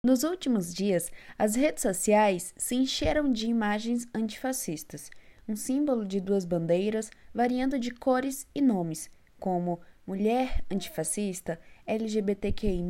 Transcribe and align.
Nos 0.00 0.22
últimos 0.22 0.72
dias, 0.72 1.10
as 1.36 1.56
redes 1.56 1.82
sociais 1.82 2.54
se 2.56 2.76
encheram 2.76 3.32
de 3.32 3.48
imagens 3.48 4.06
antifascistas, 4.14 5.10
um 5.48 5.56
símbolo 5.56 6.04
de 6.04 6.20
duas 6.20 6.44
bandeiras 6.44 7.10
variando 7.34 7.80
de 7.80 7.90
cores 7.90 8.46
e 8.54 8.60
nomes, 8.60 9.10
como 9.40 9.80
mulher 10.06 10.64
antifascista, 10.70 11.60
LGBTQI, 11.84 12.80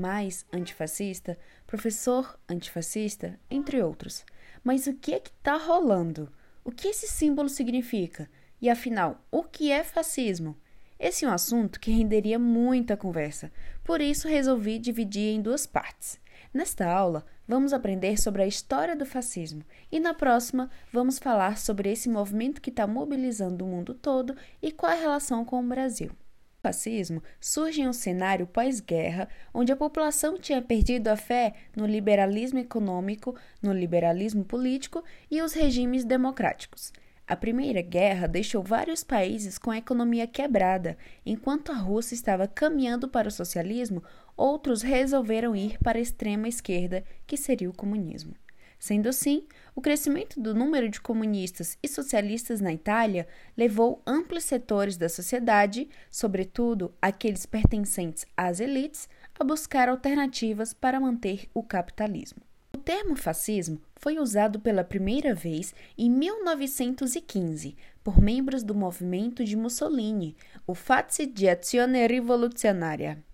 antifascista, 0.53 1.39
professor 1.67 2.39
antifascista, 2.47 3.41
entre 3.51 3.83
outros. 3.83 4.23
Mas 4.63 4.87
o 4.87 4.93
que 4.93 5.15
é 5.15 5.19
que 5.19 5.31
está 5.31 5.57
rolando? 5.57 6.31
O 6.63 6.71
que 6.71 6.89
esse 6.89 7.09
símbolo 7.09 7.49
significa? 7.49 8.29
E 8.61 8.69
afinal, 8.69 9.25
o 9.31 9.43
que 9.43 9.73
é 9.73 9.83
fascismo? 9.83 10.55
Esse 11.01 11.25
é 11.25 11.29
um 11.29 11.33
assunto 11.33 11.81
que 11.81 11.91
renderia 11.91 12.39
muita 12.39 12.99
conversa, 12.99 13.51
por 13.83 14.03
isso 14.03 14.29
resolvi 14.29 14.79
dividir 14.79 15.35
em 15.35 15.41
duas 15.41 15.67
partes. 15.67 16.21
Nesta 16.53 16.91
aula, 16.91 17.27
vamos 17.47 17.73
aprender 17.75 18.19
sobre 18.19 18.43
a 18.43 18.47
história 18.47 18.97
do 18.97 19.05
fascismo 19.05 19.63
e 19.93 20.01
na 20.01 20.15
próxima, 20.15 20.71
vamos 20.91 21.19
falar 21.19 21.59
sobre 21.59 21.93
esse 21.93 22.09
movimento 22.09 22.61
que 22.61 22.71
está 22.71 22.87
mobilizando 22.87 23.65
o 23.65 23.69
mundo 23.69 23.93
todo 23.93 24.35
e 24.63 24.73
qual 24.73 24.93
a 24.93 24.95
relação 24.95 25.45
com 25.45 25.61
o 25.61 25.69
Brasil. 25.69 26.11
O 26.11 26.61
fascismo 26.61 27.23
surge 27.39 27.83
em 27.83 27.89
um 27.89 27.93
cenário 27.93 28.47
pós-guerra, 28.47 29.29
onde 29.53 29.71
a 29.71 29.77
população 29.77 30.39
tinha 30.39 30.61
perdido 30.61 31.09
a 31.09 31.17
fé 31.17 31.55
no 31.77 31.87
liberalismo 31.87 32.59
econômico, 32.59 33.37
no 33.63 33.73
liberalismo 33.73 34.45
político 34.45 35.05
e 35.31 35.41
os 35.43 35.53
regimes 35.53 36.05
democráticos. 36.05 36.93
A 37.29 37.37
Primeira 37.37 37.83
Guerra 37.83 38.27
deixou 38.27 38.63
vários 38.63 39.05
países 39.05 39.59
com 39.59 39.71
a 39.71 39.77
economia 39.77 40.27
quebrada. 40.27 40.97
Enquanto 41.27 41.71
a 41.71 41.77
Rússia 41.77 42.15
estava 42.15 42.49
caminhando 42.49 43.07
para 43.07 43.29
o 43.29 43.31
socialismo, 43.31 44.03
outros 44.39 44.81
resolveram 44.81 45.57
ir 45.57 45.77
para 45.81 45.99
a 45.99 46.01
extrema 46.01 46.49
esquerda, 46.49 47.05
que 47.27 47.37
seria 47.37 47.69
o 47.69 47.77
comunismo. 47.77 48.35
Sendo 48.79 49.09
assim, 49.09 49.45
o 49.75 49.81
crescimento 49.81 50.41
do 50.41 50.55
número 50.55 50.89
de 50.89 51.01
comunistas 51.01 51.77
e 51.83 51.89
socialistas 51.89 52.61
na 52.61 52.73
Itália 52.73 53.27
levou 53.57 54.01
amplos 54.07 54.45
setores 54.45 54.97
da 54.97 55.09
sociedade, 55.09 55.89
sobretudo 56.09 56.95
aqueles 57.03 57.45
pertencentes 57.45 58.25
às 58.37 58.61
elites, 58.61 59.09
a 59.39 59.43
buscar 59.43 59.89
alternativas 59.89 60.73
para 60.73 61.01
manter 61.01 61.49
o 61.53 61.63
capitalismo. 61.63 62.41
O 62.73 62.79
termo 62.79 63.17
fascismo 63.17 63.81
foi 63.97 64.19
usado 64.21 64.61
pela 64.61 64.85
primeira 64.85 65.35
vez 65.35 65.75
em 65.97 66.09
1915 66.09 67.77
por 68.05 68.21
membros 68.21 68.63
do 68.63 68.75
movimento 68.75 69.45
de 69.45 69.57
Mussolini, 69.57 70.37
o 70.65 70.75
Fazzi 70.75 71.27
di 71.27 71.49
Azione 71.49 72.07
Rivoluzionaria. 72.07 73.25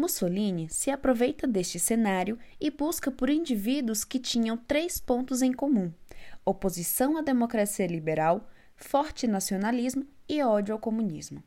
Mussolini 0.00 0.66
se 0.70 0.90
aproveita 0.90 1.46
deste 1.46 1.78
cenário 1.78 2.38
e 2.58 2.70
busca 2.70 3.10
por 3.10 3.28
indivíduos 3.28 4.02
que 4.02 4.18
tinham 4.18 4.56
três 4.56 4.98
pontos 4.98 5.42
em 5.42 5.52
comum: 5.52 5.92
oposição 6.42 7.18
à 7.18 7.20
democracia 7.20 7.86
liberal, 7.86 8.48
forte 8.74 9.26
nacionalismo 9.26 10.06
e 10.26 10.42
ódio 10.42 10.72
ao 10.72 10.80
comunismo. 10.80 11.42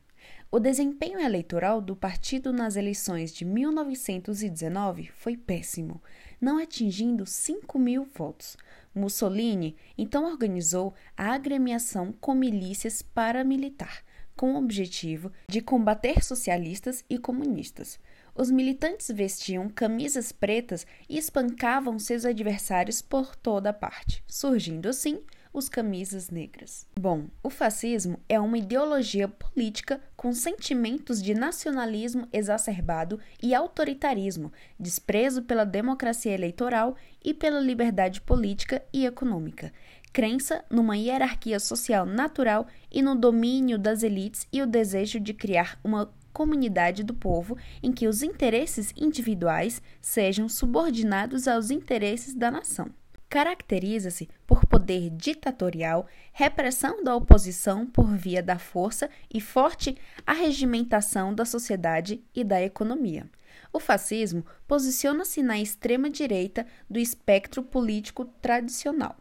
O 0.52 0.60
desempenho 0.60 1.18
eleitoral 1.18 1.80
do 1.80 1.96
partido 1.96 2.52
nas 2.52 2.76
eleições 2.76 3.34
de 3.34 3.44
1919 3.44 5.10
foi 5.16 5.36
péssimo, 5.36 6.00
não 6.40 6.58
atingindo 6.58 7.26
5 7.26 7.76
mil 7.76 8.04
votos. 8.14 8.56
Mussolini 8.94 9.76
então 9.98 10.26
organizou 10.26 10.94
a 11.16 11.32
agremiação 11.32 12.12
com 12.20 12.34
milícias 12.34 13.02
paramilitar, 13.02 14.04
com 14.36 14.54
o 14.54 14.58
objetivo 14.58 15.32
de 15.48 15.60
combater 15.60 16.22
socialistas 16.22 17.04
e 17.10 17.18
comunistas. 17.18 17.98
Os 18.34 18.50
militantes 18.50 19.08
vestiam 19.14 19.68
camisas 19.68 20.32
pretas 20.32 20.84
e 21.08 21.16
espancavam 21.16 21.98
seus 21.98 22.24
adversários 22.24 23.00
por 23.00 23.36
toda 23.36 23.72
parte, 23.72 24.24
surgindo 24.26 24.88
assim 24.88 25.20
os 25.52 25.68
camisas 25.68 26.30
negras. 26.30 26.84
Bom, 26.98 27.26
o 27.40 27.48
fascismo 27.48 28.18
é 28.28 28.40
uma 28.40 28.58
ideologia 28.58 29.28
política 29.28 30.00
com 30.16 30.32
sentimentos 30.32 31.22
de 31.22 31.32
nacionalismo 31.32 32.26
exacerbado 32.32 33.20
e 33.40 33.54
autoritarismo, 33.54 34.52
desprezo 34.78 35.42
pela 35.42 35.64
democracia 35.64 36.32
eleitoral 36.32 36.96
e 37.24 37.32
pela 37.32 37.60
liberdade 37.60 38.20
política 38.20 38.84
e 38.92 39.06
econômica, 39.06 39.72
crença 40.12 40.64
numa 40.68 40.96
hierarquia 40.96 41.60
social 41.60 42.04
natural 42.04 42.66
e 42.90 43.00
no 43.00 43.14
domínio 43.14 43.78
das 43.78 44.02
elites 44.02 44.48
e 44.52 44.60
o 44.60 44.66
desejo 44.66 45.20
de 45.20 45.32
criar 45.32 45.78
uma 45.84 46.12
comunidade 46.34 47.02
do 47.02 47.14
povo 47.14 47.56
em 47.82 47.90
que 47.90 48.06
os 48.06 48.22
interesses 48.22 48.92
individuais 48.94 49.80
sejam 50.00 50.50
subordinados 50.50 51.48
aos 51.48 51.70
interesses 51.70 52.34
da 52.34 52.50
nação 52.50 52.90
caracteriza-se 53.34 54.28
por 54.46 54.64
poder 54.64 55.10
ditatorial, 55.10 56.06
repressão 56.32 57.02
da 57.02 57.16
oposição 57.16 57.84
por 57.84 58.16
via 58.16 58.40
da 58.40 58.60
força 58.60 59.10
e 59.28 59.40
forte 59.40 59.96
arregimentação 60.24 61.34
da 61.34 61.44
sociedade 61.44 62.22
e 62.32 62.44
da 62.44 62.62
economia. 62.62 63.28
O 63.72 63.80
fascismo 63.80 64.46
posiciona-se 64.68 65.42
na 65.42 65.58
extrema 65.58 66.08
direita 66.08 66.64
do 66.88 67.00
espectro 67.00 67.60
político 67.60 68.24
tradicional. 68.40 69.16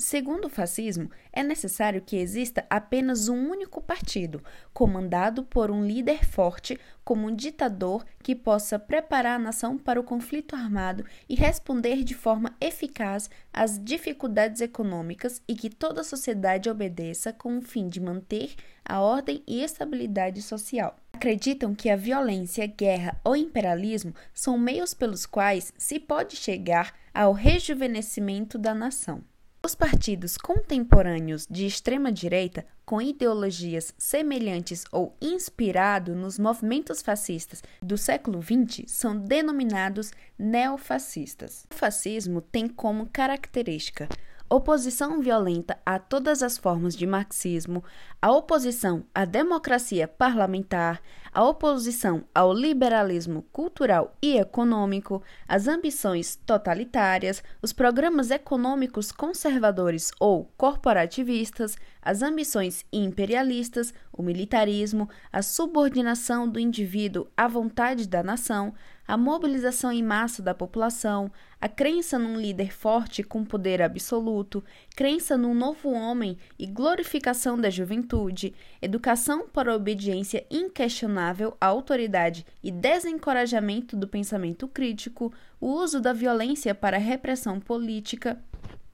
Segundo 0.00 0.44
o 0.44 0.48
fascismo, 0.48 1.10
é 1.32 1.42
necessário 1.42 2.00
que 2.00 2.14
exista 2.14 2.64
apenas 2.70 3.28
um 3.28 3.50
único 3.50 3.82
partido, 3.82 4.40
comandado 4.72 5.42
por 5.42 5.72
um 5.72 5.84
líder 5.84 6.24
forte, 6.24 6.78
como 7.04 7.26
um 7.26 7.34
ditador 7.34 8.04
que 8.22 8.32
possa 8.32 8.78
preparar 8.78 9.34
a 9.34 9.42
nação 9.42 9.76
para 9.76 9.98
o 9.98 10.04
conflito 10.04 10.54
armado 10.54 11.04
e 11.28 11.34
responder 11.34 12.04
de 12.04 12.14
forma 12.14 12.54
eficaz 12.60 13.28
às 13.52 13.76
dificuldades 13.82 14.60
econômicas 14.60 15.42
e 15.48 15.56
que 15.56 15.68
toda 15.68 16.02
a 16.02 16.04
sociedade 16.04 16.70
obedeça 16.70 17.32
com 17.32 17.58
o 17.58 17.60
fim 17.62 17.88
de 17.88 18.00
manter 18.00 18.54
a 18.84 19.00
ordem 19.00 19.42
e 19.48 19.64
estabilidade 19.64 20.42
social. 20.42 20.96
Acreditam 21.12 21.74
que 21.74 21.90
a 21.90 21.96
violência, 21.96 22.64
guerra 22.68 23.20
ou 23.24 23.34
imperialismo 23.34 24.14
são 24.32 24.56
meios 24.56 24.94
pelos 24.94 25.26
quais 25.26 25.72
se 25.76 25.98
pode 25.98 26.36
chegar 26.36 26.94
ao 27.12 27.32
rejuvenescimento 27.32 28.56
da 28.56 28.72
nação. 28.72 29.24
Os 29.60 29.74
partidos 29.74 30.38
contemporâneos 30.38 31.44
de 31.50 31.66
extrema-direita, 31.66 32.64
com 32.86 33.02
ideologias 33.02 33.92
semelhantes 33.98 34.84
ou 34.92 35.16
inspirados 35.20 36.16
nos 36.16 36.38
movimentos 36.38 37.02
fascistas 37.02 37.62
do 37.82 37.98
século 37.98 38.40
XX, 38.40 38.84
são 38.86 39.18
denominados 39.18 40.12
neofascistas. 40.38 41.66
O 41.72 41.74
fascismo 41.74 42.40
tem 42.40 42.68
como 42.68 43.08
característica 43.12 44.08
oposição 44.50 45.20
violenta 45.20 45.78
a 45.84 45.98
todas 45.98 46.42
as 46.42 46.56
formas 46.56 46.96
de 46.96 47.06
marxismo, 47.06 47.84
a 48.20 48.32
oposição 48.32 49.04
à 49.14 49.24
democracia 49.24 50.08
parlamentar, 50.08 51.00
a 51.32 51.44
oposição 51.44 52.24
ao 52.34 52.52
liberalismo 52.52 53.42
cultural 53.52 54.16
e 54.22 54.38
econômico, 54.38 55.22
as 55.46 55.68
ambições 55.68 56.36
totalitárias, 56.46 57.42
os 57.60 57.72
programas 57.72 58.30
econômicos 58.30 59.12
conservadores 59.12 60.10
ou 60.18 60.50
corporativistas, 60.56 61.76
as 62.00 62.22
ambições 62.22 62.84
imperialistas, 62.92 63.92
o 64.12 64.22
militarismo, 64.22 65.08
a 65.30 65.42
subordinação 65.42 66.48
do 66.48 66.58
indivíduo 66.58 67.28
à 67.36 67.46
vontade 67.46 68.08
da 68.08 68.22
nação, 68.22 68.72
a 69.08 69.16
mobilização 69.16 69.90
em 69.90 70.02
massa 70.02 70.42
da 70.42 70.52
população, 70.52 71.32
a 71.58 71.66
crença 71.66 72.18
num 72.18 72.38
líder 72.38 72.70
forte 72.70 73.22
com 73.22 73.42
poder 73.42 73.80
absoluto, 73.80 74.62
crença 74.94 75.38
num 75.38 75.54
novo 75.54 75.90
homem 75.90 76.36
e 76.58 76.66
glorificação 76.66 77.58
da 77.58 77.70
juventude, 77.70 78.54
educação 78.82 79.48
para 79.48 79.74
obediência 79.74 80.46
inquestionável 80.50 81.56
à 81.58 81.66
autoridade 81.66 82.44
e 82.62 82.70
desencorajamento 82.70 83.96
do 83.96 84.06
pensamento 84.06 84.68
crítico, 84.68 85.32
o 85.58 85.68
uso 85.68 86.02
da 86.02 86.12
violência 86.12 86.74
para 86.74 86.98
repressão 86.98 87.58
política, 87.58 88.38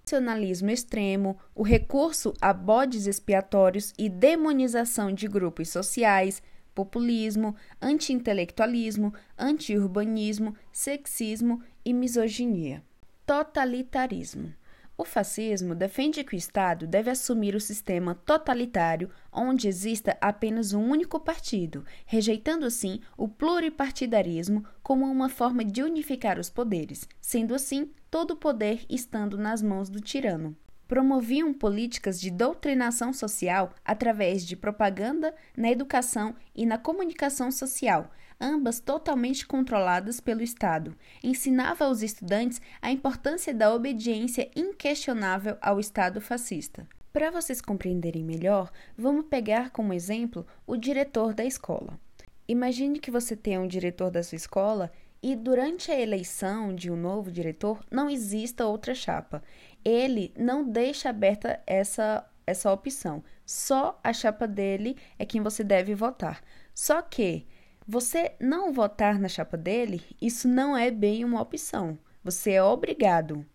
nacionalismo 0.05 0.71
extremo, 0.71 1.37
o 1.55 1.63
recurso 1.63 2.35
a 2.41 2.53
bodes 2.53 3.07
expiatórios 3.07 3.93
e 3.99 4.09
demonização 4.09 5.13
de 5.13 5.27
grupos 5.27 5.71
sociais, 5.71 6.41
populismo, 6.75 7.55
anti-intelectualismo, 7.81 9.15
anti-urbanismo, 9.39 10.55
sexismo 10.73 11.63
e 11.85 11.93
misoginia. 11.93 12.83
Totalitarismo. 13.25 14.53
O 14.97 15.05
fascismo 15.05 15.75
defende 15.75 16.23
que 16.23 16.37
o 16.37 16.39
Estado 16.39 16.87
deve 16.87 17.11
assumir 17.11 17.57
o 17.57 17.61
sistema 17.61 18.15
totalitário 18.15 19.11
onde 19.33 19.67
exista 19.67 20.17
apenas 20.21 20.73
um 20.73 20.89
único 20.89 21.19
partido, 21.19 21.85
rejeitando 22.07 22.65
assim 22.65 23.01
o 23.17 23.27
pluripartidarismo 23.27 24.65
como 24.85 25.05
uma 25.05 25.29
forma 25.29 25.65
de 25.65 25.83
unificar 25.83 26.39
os 26.39 26.49
poderes, 26.49 27.09
sendo 27.21 27.55
assim 27.55 27.91
todo 28.09 28.33
o 28.33 28.37
poder 28.37 28.85
estando 28.89 29.37
nas 29.37 29.61
mãos 29.61 29.89
do 29.89 30.01
tirano 30.01 30.57
promoviam 30.87 31.53
políticas 31.53 32.21
de 32.21 32.31
doutrinação 32.31 33.13
social 33.13 33.73
através 33.85 34.45
de 34.45 34.57
propaganda 34.57 35.35
na 35.57 35.71
educação 35.71 36.35
e 36.55 36.67
na 36.67 36.79
comunicação 36.79 37.51
social, 37.51 38.11
ambas 38.41 38.81
totalmente 38.81 39.47
controladas 39.47 40.21
pelo 40.21 40.43
Estado. 40.43 40.95
Ensinava 41.23 41.85
aos 41.85 42.03
estudantes 42.03 42.61
a 42.81 42.91
importância 42.91 43.55
da 43.55 43.75
obediência 43.75 44.51
inquestionável 44.55 45.57
ao 45.61 45.81
Estado 45.81 46.21
fascista. 46.21 46.87
Para 47.13 47.31
vocês 47.31 47.61
compreenderem 47.61 48.25
melhor, 48.25 48.73
vamos 48.99 49.27
pegar 49.27 49.71
como 49.71 49.93
exemplo 49.93 50.45
o 50.67 50.77
diretor 50.77 51.33
da 51.33 51.45
escola. 51.45 51.99
Imagine 52.47 52.99
que 52.99 53.11
você 53.11 53.35
tem 53.35 53.59
um 53.59 53.67
diretor 53.67 54.11
da 54.11 54.23
sua 54.23 54.37
escola 54.37 54.93
e 55.25 55.35
durante 55.35 55.91
a 55.91 55.99
eleição 55.99 56.75
de 56.75 56.91
um 56.91 56.97
novo 56.97 57.31
diretor 57.31 57.83
não 57.91 58.11
exista 58.11 58.67
outra 58.67 58.95
chapa. 58.95 59.43
Ele 59.83 60.35
não 60.37 60.63
deixa 60.63 61.09
aberta 61.09 61.63
essa, 61.67 62.31
essa 62.47 62.71
opção. 62.71 63.25
Só 63.47 63.99
a 64.05 64.13
chapa 64.13 64.47
dele 64.47 64.99
é 65.19 65.25
quem 65.25 65.41
você 65.41 65.65
deve 65.65 65.95
votar. 65.95 66.45
Só 66.75 67.01
que 67.01 67.47
você 67.89 68.35
não 68.39 68.71
votar 68.71 69.19
na 69.19 69.27
chapa 69.27 69.57
dele, 69.57 70.03
isso 70.21 70.47
não 70.47 70.77
é 70.77 70.91
bem 70.91 71.25
uma 71.25 71.41
opção. 71.41 71.99
Você 72.23 72.51
é 72.51 72.63
obrigado. 72.63 73.47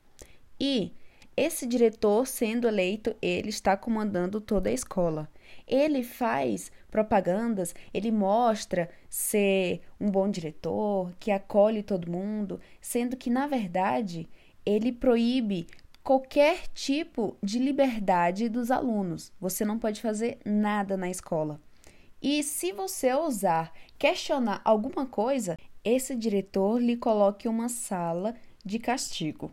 E 0.60 0.92
esse 1.38 1.68
diretor, 1.68 2.26
sendo 2.26 2.68
eleito, 2.68 3.16
ele 3.22 3.50
está 3.50 3.78
comandando 3.78 4.42
toda 4.42 4.72
a 4.72 4.74
escola. 4.74 5.30
Ele 5.70 6.04
faz 6.04 6.72
propagandas, 6.90 7.76
ele 7.94 8.12
mostra 8.12 8.90
ser 9.08 9.82
um 10.00 10.10
bom 10.10 10.28
diretor, 10.30 11.14
que 11.20 11.30
acolhe 11.30 11.84
todo 11.84 12.12
mundo, 12.12 12.60
sendo 12.82 13.16
que, 13.16 13.30
na 13.30 13.46
verdade, 13.46 14.28
ele 14.66 14.92
proíbe 14.92 15.68
qualquer 16.04 16.68
tipo 16.74 17.38
de 17.44 17.60
liberdade 17.60 18.50
dos 18.50 18.72
alunos. 18.72 19.32
Você 19.40 19.64
não 19.64 19.78
pode 19.78 20.02
fazer 20.02 20.40
nada 20.44 20.98
na 20.98 21.10
escola. 21.10 21.62
E 22.22 22.42
se 22.42 22.72
você 22.72 23.14
ousar 23.14 23.72
questionar 23.98 24.62
alguma 24.66 25.06
coisa, 25.06 25.56
esse 25.84 26.16
diretor 26.16 26.82
lhe 26.82 26.98
coloque 26.98 27.48
uma 27.48 27.70
sala 27.70 28.36
de 28.66 28.80
castigo, 28.80 29.52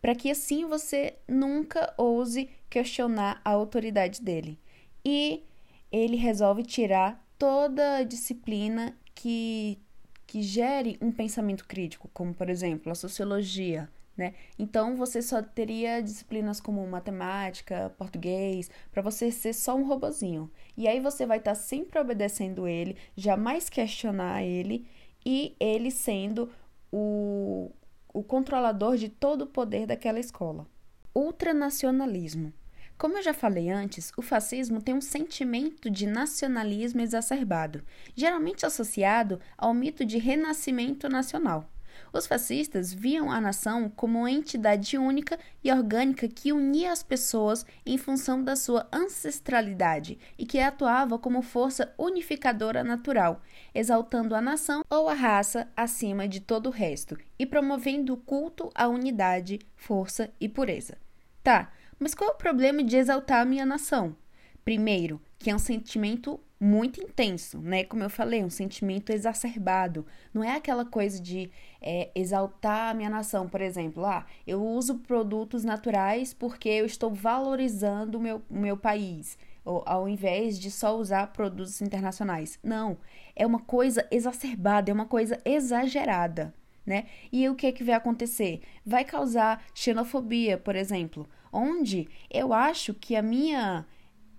para 0.00 0.14
que 0.14 0.30
assim 0.30 0.66
você 0.66 1.14
nunca 1.28 1.92
ouse 1.96 2.48
questionar 2.68 3.40
a 3.44 3.50
autoridade 3.50 4.22
dele. 4.22 4.58
E 5.04 5.44
ele 5.90 6.16
resolve 6.16 6.62
tirar 6.62 7.24
toda 7.38 7.96
a 7.96 8.02
disciplina 8.02 8.96
que, 9.14 9.78
que 10.26 10.42
gere 10.42 10.98
um 11.00 11.10
pensamento 11.10 11.66
crítico, 11.66 12.08
como 12.12 12.34
por 12.34 12.48
exemplo 12.48 12.92
a 12.92 12.94
sociologia. 12.94 13.88
Né? 14.16 14.34
Então 14.58 14.96
você 14.96 15.22
só 15.22 15.42
teria 15.42 16.02
disciplinas 16.02 16.60
como 16.60 16.86
matemática, 16.86 17.90
português, 17.96 18.70
para 18.92 19.00
você 19.00 19.32
ser 19.32 19.54
só 19.54 19.74
um 19.74 19.86
robozinho. 19.86 20.50
E 20.76 20.86
aí 20.86 21.00
você 21.00 21.24
vai 21.24 21.38
estar 21.38 21.52
tá 21.52 21.54
sempre 21.54 21.98
obedecendo 21.98 22.68
ele, 22.68 22.96
jamais 23.16 23.70
questionar 23.70 24.42
ele 24.42 24.86
e 25.24 25.56
ele 25.58 25.90
sendo 25.90 26.50
o, 26.92 27.70
o 28.12 28.22
controlador 28.22 28.96
de 28.96 29.08
todo 29.08 29.42
o 29.42 29.46
poder 29.46 29.86
daquela 29.86 30.20
escola. 30.20 30.66
Ultranacionalismo. 31.14 32.52
Como 33.00 33.16
eu 33.16 33.22
já 33.22 33.32
falei 33.32 33.70
antes, 33.70 34.12
o 34.14 34.20
fascismo 34.20 34.82
tem 34.82 34.94
um 34.94 35.00
sentimento 35.00 35.88
de 35.88 36.06
nacionalismo 36.06 37.00
exacerbado, 37.00 37.82
geralmente 38.14 38.66
associado 38.66 39.40
ao 39.56 39.72
mito 39.72 40.04
de 40.04 40.18
renascimento 40.18 41.08
nacional. 41.08 41.66
Os 42.12 42.26
fascistas 42.26 42.92
viam 42.92 43.32
a 43.32 43.40
nação 43.40 43.88
como 43.88 44.18
uma 44.18 44.30
entidade 44.30 44.98
única 44.98 45.38
e 45.64 45.72
orgânica 45.72 46.28
que 46.28 46.52
unia 46.52 46.92
as 46.92 47.02
pessoas 47.02 47.64
em 47.86 47.96
função 47.96 48.44
da 48.44 48.54
sua 48.54 48.86
ancestralidade 48.92 50.18
e 50.36 50.44
que 50.44 50.60
atuava 50.60 51.18
como 51.18 51.40
força 51.40 51.94
unificadora 51.96 52.84
natural, 52.84 53.40
exaltando 53.74 54.34
a 54.34 54.42
nação 54.42 54.84
ou 54.90 55.08
a 55.08 55.14
raça 55.14 55.66
acima 55.74 56.28
de 56.28 56.38
todo 56.38 56.66
o 56.66 56.70
resto 56.70 57.16
e 57.38 57.46
promovendo 57.46 58.12
o 58.12 58.18
culto 58.18 58.70
à 58.74 58.86
unidade, 58.88 59.58
força 59.74 60.30
e 60.38 60.50
pureza. 60.50 60.98
Tá, 61.42 61.72
mas 62.00 62.14
qual 62.14 62.30
é 62.30 62.32
o 62.32 62.36
problema 62.36 62.82
de 62.82 62.96
exaltar 62.96 63.42
a 63.42 63.44
minha 63.44 63.66
nação? 63.66 64.16
Primeiro, 64.64 65.20
que 65.38 65.50
é 65.50 65.54
um 65.54 65.58
sentimento 65.58 66.40
muito 66.58 67.00
intenso, 67.00 67.58
né? 67.58 67.84
Como 67.84 68.02
eu 68.02 68.10
falei, 68.10 68.42
um 68.42 68.50
sentimento 68.50 69.10
exacerbado. 69.10 70.06
Não 70.32 70.42
é 70.42 70.56
aquela 70.56 70.84
coisa 70.84 71.20
de 71.20 71.50
é, 71.80 72.10
exaltar 72.14 72.90
a 72.90 72.94
minha 72.94 73.10
nação, 73.10 73.48
por 73.48 73.60
exemplo. 73.60 74.04
Ah, 74.04 74.26
eu 74.46 74.62
uso 74.62 74.98
produtos 74.98 75.62
naturais 75.62 76.32
porque 76.32 76.68
eu 76.68 76.86
estou 76.86 77.12
valorizando 77.12 78.18
o 78.18 78.20
meu, 78.20 78.42
meu 78.50 78.76
país, 78.76 79.38
ao 79.64 80.08
invés 80.08 80.58
de 80.58 80.70
só 80.70 80.96
usar 80.96 81.28
produtos 81.28 81.80
internacionais. 81.82 82.58
Não, 82.62 82.96
é 83.36 83.46
uma 83.46 83.60
coisa 83.60 84.06
exacerbada, 84.10 84.90
é 84.90 84.94
uma 84.94 85.06
coisa 85.06 85.38
exagerada, 85.44 86.54
né? 86.84 87.06
E 87.32 87.48
o 87.48 87.54
que, 87.54 87.66
é 87.66 87.72
que 87.72 87.84
vai 87.84 87.94
acontecer? 87.94 88.62
Vai 88.84 89.04
causar 89.04 89.62
xenofobia, 89.74 90.58
por 90.58 90.76
exemplo 90.76 91.26
onde 91.52 92.08
eu 92.30 92.52
acho 92.52 92.94
que 92.94 93.16
a 93.16 93.22
minha 93.22 93.86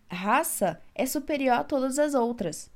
raça 0.09 0.81
é 0.93 1.05
superior 1.05 1.53
a 1.53 1.63
todas 1.63 1.97
as 1.97 2.13
outras. 2.13 2.69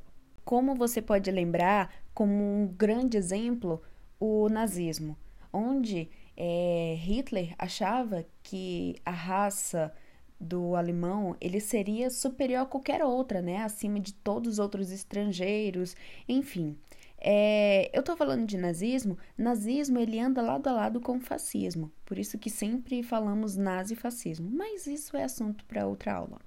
Como 0.44 0.76
você 0.76 1.02
pode 1.02 1.30
lembrar, 1.32 1.92
como 2.14 2.34
um 2.34 2.68
grande 2.68 3.18
exemplo, 3.18 3.82
o 4.20 4.48
nazismo, 4.50 5.18
onde 5.52 6.10
é, 6.38 6.96
Hitler 7.00 7.56
achava 7.58 8.26
que 8.44 8.96
a 9.06 9.12
raça 9.12 9.94
do 10.40 10.76
alemão 10.76 11.36
ele 11.40 11.60
seria 11.60 12.10
superior 12.10 12.62
a 12.62 12.66
qualquer 12.66 13.04
outra, 13.04 13.42
né? 13.42 13.64
Acima 13.64 14.00
de 14.00 14.14
todos 14.14 14.54
os 14.54 14.60
outros 14.60 14.92
estrangeiros, 14.92 15.96
enfim. 16.28 16.78
É, 17.28 17.90
eu 17.92 18.02
estou 18.02 18.16
falando 18.16 18.46
de 18.46 18.56
nazismo, 18.56 19.18
nazismo 19.36 19.98
ele 19.98 20.20
anda 20.20 20.44
lado 20.44 20.68
a 20.68 20.72
lado 20.72 21.02
com 21.02 21.20
fascismo, 21.20 21.92
por 22.06 22.20
isso 22.20 22.38
que 22.38 22.52
sempre 22.52 23.02
falamos 23.02 23.56
nazi-fascismo, 23.56 24.48
mas 24.48 24.86
isso 24.86 25.18
é 25.18 25.24
assunto 25.24 25.66
para 25.66 25.88
outra 25.88 26.14
aula. 26.14 26.40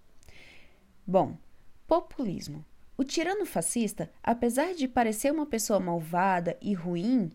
Bom, 1.05 1.37
populismo. 1.85 2.65
O 2.97 3.03
tirano 3.03 3.45
fascista, 3.45 4.09
apesar 4.23 4.73
de 4.73 4.87
parecer 4.87 5.33
uma 5.33 5.47
pessoa 5.47 5.81
malvada 5.81 6.57
e 6.63 6.75
ruim 6.75 7.33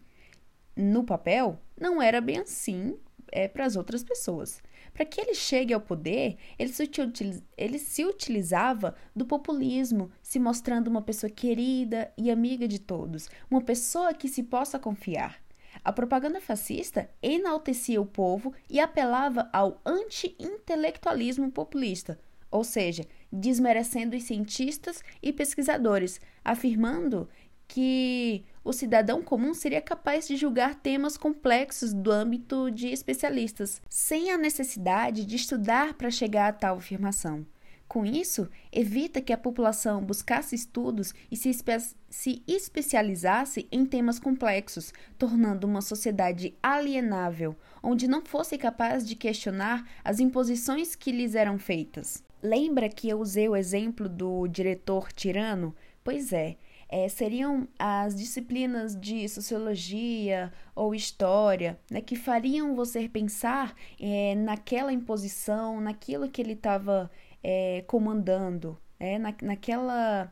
no 0.74 1.04
papel, 1.04 1.60
não 1.78 2.02
era 2.02 2.22
bem 2.22 2.38
assim 2.38 2.98
é, 3.30 3.50
para 3.50 3.66
as 3.66 3.76
outras 3.76 4.06
pessoas. 4.06 4.64
Para 4.94 5.06
que 5.06 5.20
ele 5.20 5.34
chegue 5.34 5.74
ao 5.74 5.82
poder, 5.82 6.38
ele 6.58 7.80
se, 7.80 8.06
utilizava 8.06 8.96
do 9.16 9.26
populismo, 9.26 10.12
se 10.22 10.38
mostrando 10.38 10.88
uma 10.88 11.02
pessoa 11.02 11.32
querida 11.32 12.14
e 12.16 12.30
amiga 12.30 12.68
de 12.68 12.80
todos, 12.80 13.30
uma 13.50 13.62
pessoa 13.62 14.14
que 14.14 14.28
se 14.28 14.44
possa 14.44 14.78
confiar. 14.78 15.42
A 15.84 15.92
propaganda 15.92 16.40
fascista 16.40 17.10
enaltecia 17.22 18.00
o 18.00 18.06
povo 18.06 18.54
e 18.70 18.80
apelava 18.80 19.50
ao 19.52 19.82
anti-intelectualismo 19.84 21.52
populista, 21.52 22.20
ou 22.52 22.64
seja, 22.64 23.08
desmerecendo 23.32 24.16
os 24.16 24.24
cientistas 24.24 25.02
e 25.24 25.34
pesquisadores, 25.34 26.22
afirmando 26.46 27.28
que 27.68 28.46
o 28.64 28.72
cidadão 28.72 29.22
comum 29.22 29.54
seria 29.54 29.82
capaz 29.82 30.28
de 30.28 30.36
julgar 30.36 30.76
temas 30.76 31.18
complexos 31.18 31.94
do 31.94 32.12
âmbito 32.12 32.72
de 32.72 32.88
especialistas, 32.88 33.82
sem 33.90 34.32
a 34.32 34.38
necessidade 34.38 35.26
de 35.26 35.36
estudar 35.36 35.94
para 35.96 36.10
chegar 36.10 36.48
a 36.48 36.54
tal 36.54 36.78
afirmação. 36.78 37.46
Com 37.88 38.06
isso, 38.06 38.50
evita 38.72 39.22
que 39.22 39.32
a 39.32 39.38
população 39.38 40.04
buscasse 40.04 40.56
estudos 40.56 41.14
e 41.30 41.38
se, 41.38 41.50
espe 41.50 41.74
se 42.10 42.42
especializasse 42.48 43.68
em 43.72 43.86
temas 43.86 44.18
complexos, 44.18 44.92
tornando 45.16 45.68
uma 45.68 45.82
sociedade 45.82 46.56
alienável, 46.64 47.56
onde 47.84 48.08
não 48.08 48.26
fosse 48.26 48.58
capaz 48.58 49.06
de 49.06 49.16
questionar 49.16 49.88
as 50.04 50.20
imposições 50.20 50.96
que 50.96 51.12
lhes 51.12 51.36
eram 51.36 51.60
feitas. 51.60 52.24
Lembra 52.42 52.90
que 52.90 53.08
eu 53.08 53.20
usei 53.20 53.48
o 53.48 53.56
exemplo 53.56 54.10
do 54.10 54.48
diretor 54.48 55.12
tirano? 55.14 55.76
Pois 56.04 56.34
é, 56.34 56.58
é, 56.94 57.10
seriam 57.10 57.68
as 57.80 58.14
disciplinas 58.16 58.96
de 58.96 59.28
sociologia 59.28 60.54
ou 60.76 60.94
história 60.94 61.80
né, 61.90 62.02
que 62.02 62.16
fariam 62.16 62.76
você 62.76 63.10
pensar 63.10 63.76
é, 64.00 64.36
naquela 64.36 64.94
imposição, 64.94 65.82
naquilo 65.82 66.30
que 66.30 66.40
ele 66.40 66.54
estava 66.54 67.10
é, 67.44 67.84
comandando, 67.88 68.78
é, 69.00 69.18
na, 69.18 69.34
naquela, 69.42 70.32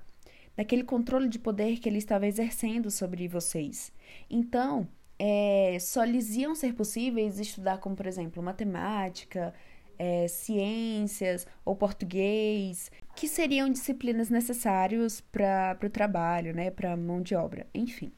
naquele 0.55 0.83
controle 0.83 1.27
de 1.27 1.39
poder 1.39 1.79
que 1.79 1.89
ele 1.89 1.97
estava 1.97 2.27
exercendo 2.27 2.91
sobre 2.91 3.27
vocês. 3.27 3.91
Então, 4.29 4.87
é, 5.17 5.79
só 5.79 6.03
lhes 6.03 6.35
iam 6.35 6.53
ser 6.53 6.75
possíveis 6.75 7.39
estudar, 7.39 7.79
como 7.79 7.95
por 7.95 8.05
exemplo, 8.05 8.43
matemática, 8.43 9.51
é, 10.03 10.27
ciências 10.27 11.45
ou 11.63 11.75
português, 11.75 12.89
que 13.15 13.27
seriam 13.27 13.69
disciplinas 13.69 14.31
necessárias 14.31 15.21
para 15.21 15.77
o 15.83 15.89
trabalho, 15.91 16.55
né, 16.55 16.71
para 16.71 16.93
a 16.93 16.97
mão 16.97 17.21
de 17.21 17.35
obra, 17.35 17.67
enfim. 17.71 18.11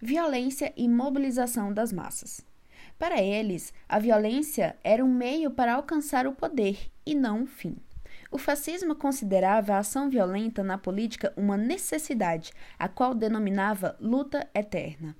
Violência 0.00 0.72
e 0.76 0.88
mobilização 0.88 1.72
das 1.72 1.92
massas. 1.92 2.46
Para 2.96 3.20
eles, 3.20 3.74
a 3.88 3.98
violência 3.98 4.76
era 4.84 5.04
um 5.04 5.12
meio 5.12 5.50
para 5.50 5.74
alcançar 5.74 6.28
o 6.28 6.32
poder 6.32 6.78
e 7.04 7.12
não 7.12 7.40
um 7.40 7.46
fim. 7.46 7.76
O 8.30 8.38
fascismo 8.38 8.94
considerava 8.94 9.74
a 9.74 9.78
ação 9.78 10.08
violenta 10.08 10.62
na 10.62 10.78
política 10.78 11.32
uma 11.36 11.56
necessidade, 11.56 12.52
a 12.78 12.86
qual 12.86 13.14
denominava 13.14 13.96
luta 13.98 14.48
eterna. 14.54 15.16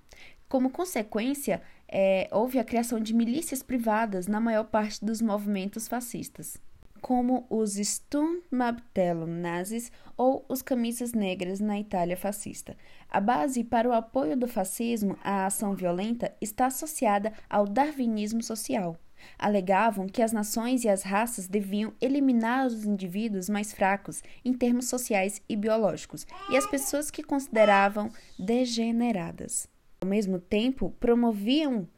Como 0.49 0.71
consequência, 0.71 1.61
é, 1.97 2.29
houve 2.33 2.59
a 2.59 2.65
criação 2.65 2.99
de 2.99 3.15
milícias 3.15 3.63
privadas 3.63 4.27
na 4.27 4.41
maior 4.41 4.65
parte 4.65 5.05
dos 5.05 5.23
movimentos 5.23 5.87
fascistas, 5.87 6.59
como 7.01 7.47
os 7.49 7.77
Sturmabteilung 7.77 9.41
nazis 9.41 9.93
ou 10.17 10.45
os 10.49 10.61
Camisas 10.61 11.13
Negras 11.13 11.61
na 11.61 11.79
Itália 11.79 12.17
fascista. 12.17 12.77
A 13.09 13.21
base 13.21 13.63
para 13.63 13.89
o 13.89 13.93
apoio 13.93 14.37
do 14.37 14.49
fascismo 14.49 15.17
à 15.23 15.47
ação 15.47 15.77
violenta 15.77 16.35
está 16.41 16.67
associada 16.67 17.33
ao 17.49 17.65
darwinismo 17.65 18.43
social 18.43 18.99
alegavam 19.39 20.07
que 20.07 20.21
as 20.21 20.33
nações 20.33 20.85
e 20.85 20.89
as 20.89 21.03
raças 21.03 21.47
deviam 21.47 21.95
eliminar 21.99 22.67
os 22.67 22.85
indivíduos 22.85 23.49
mais 23.49 23.73
fracos 23.73 24.23
em 24.45 24.53
termos 24.53 24.89
sociais 24.89 25.41
e 25.49 25.57
biológicos 25.57 26.27
e 26.51 26.57
as 26.59 26.67
pessoas 26.67 27.11
que 27.11 27.23
consideravam 27.23 28.11
degeneradas. 28.39 29.67
Ao 30.01 30.09
mesmo 30.09 30.39
tempo, 30.39 30.95
promoviam 31.01 31.89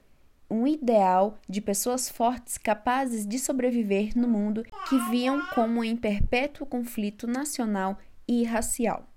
um 0.49 0.67
ideal 0.67 1.39
de 1.49 1.61
pessoas 1.61 2.09
fortes 2.09 2.57
capazes 2.57 3.27
de 3.27 3.39
sobreviver 3.39 4.17
no 4.17 4.29
mundo 4.29 4.65
que 4.89 4.99
viam 5.11 5.45
como 5.55 5.83
em 5.83 5.97
perpétuo 5.97 6.67
conflito 6.67 7.27
nacional 7.27 7.99
e 8.29 8.45
racial. 8.45 9.09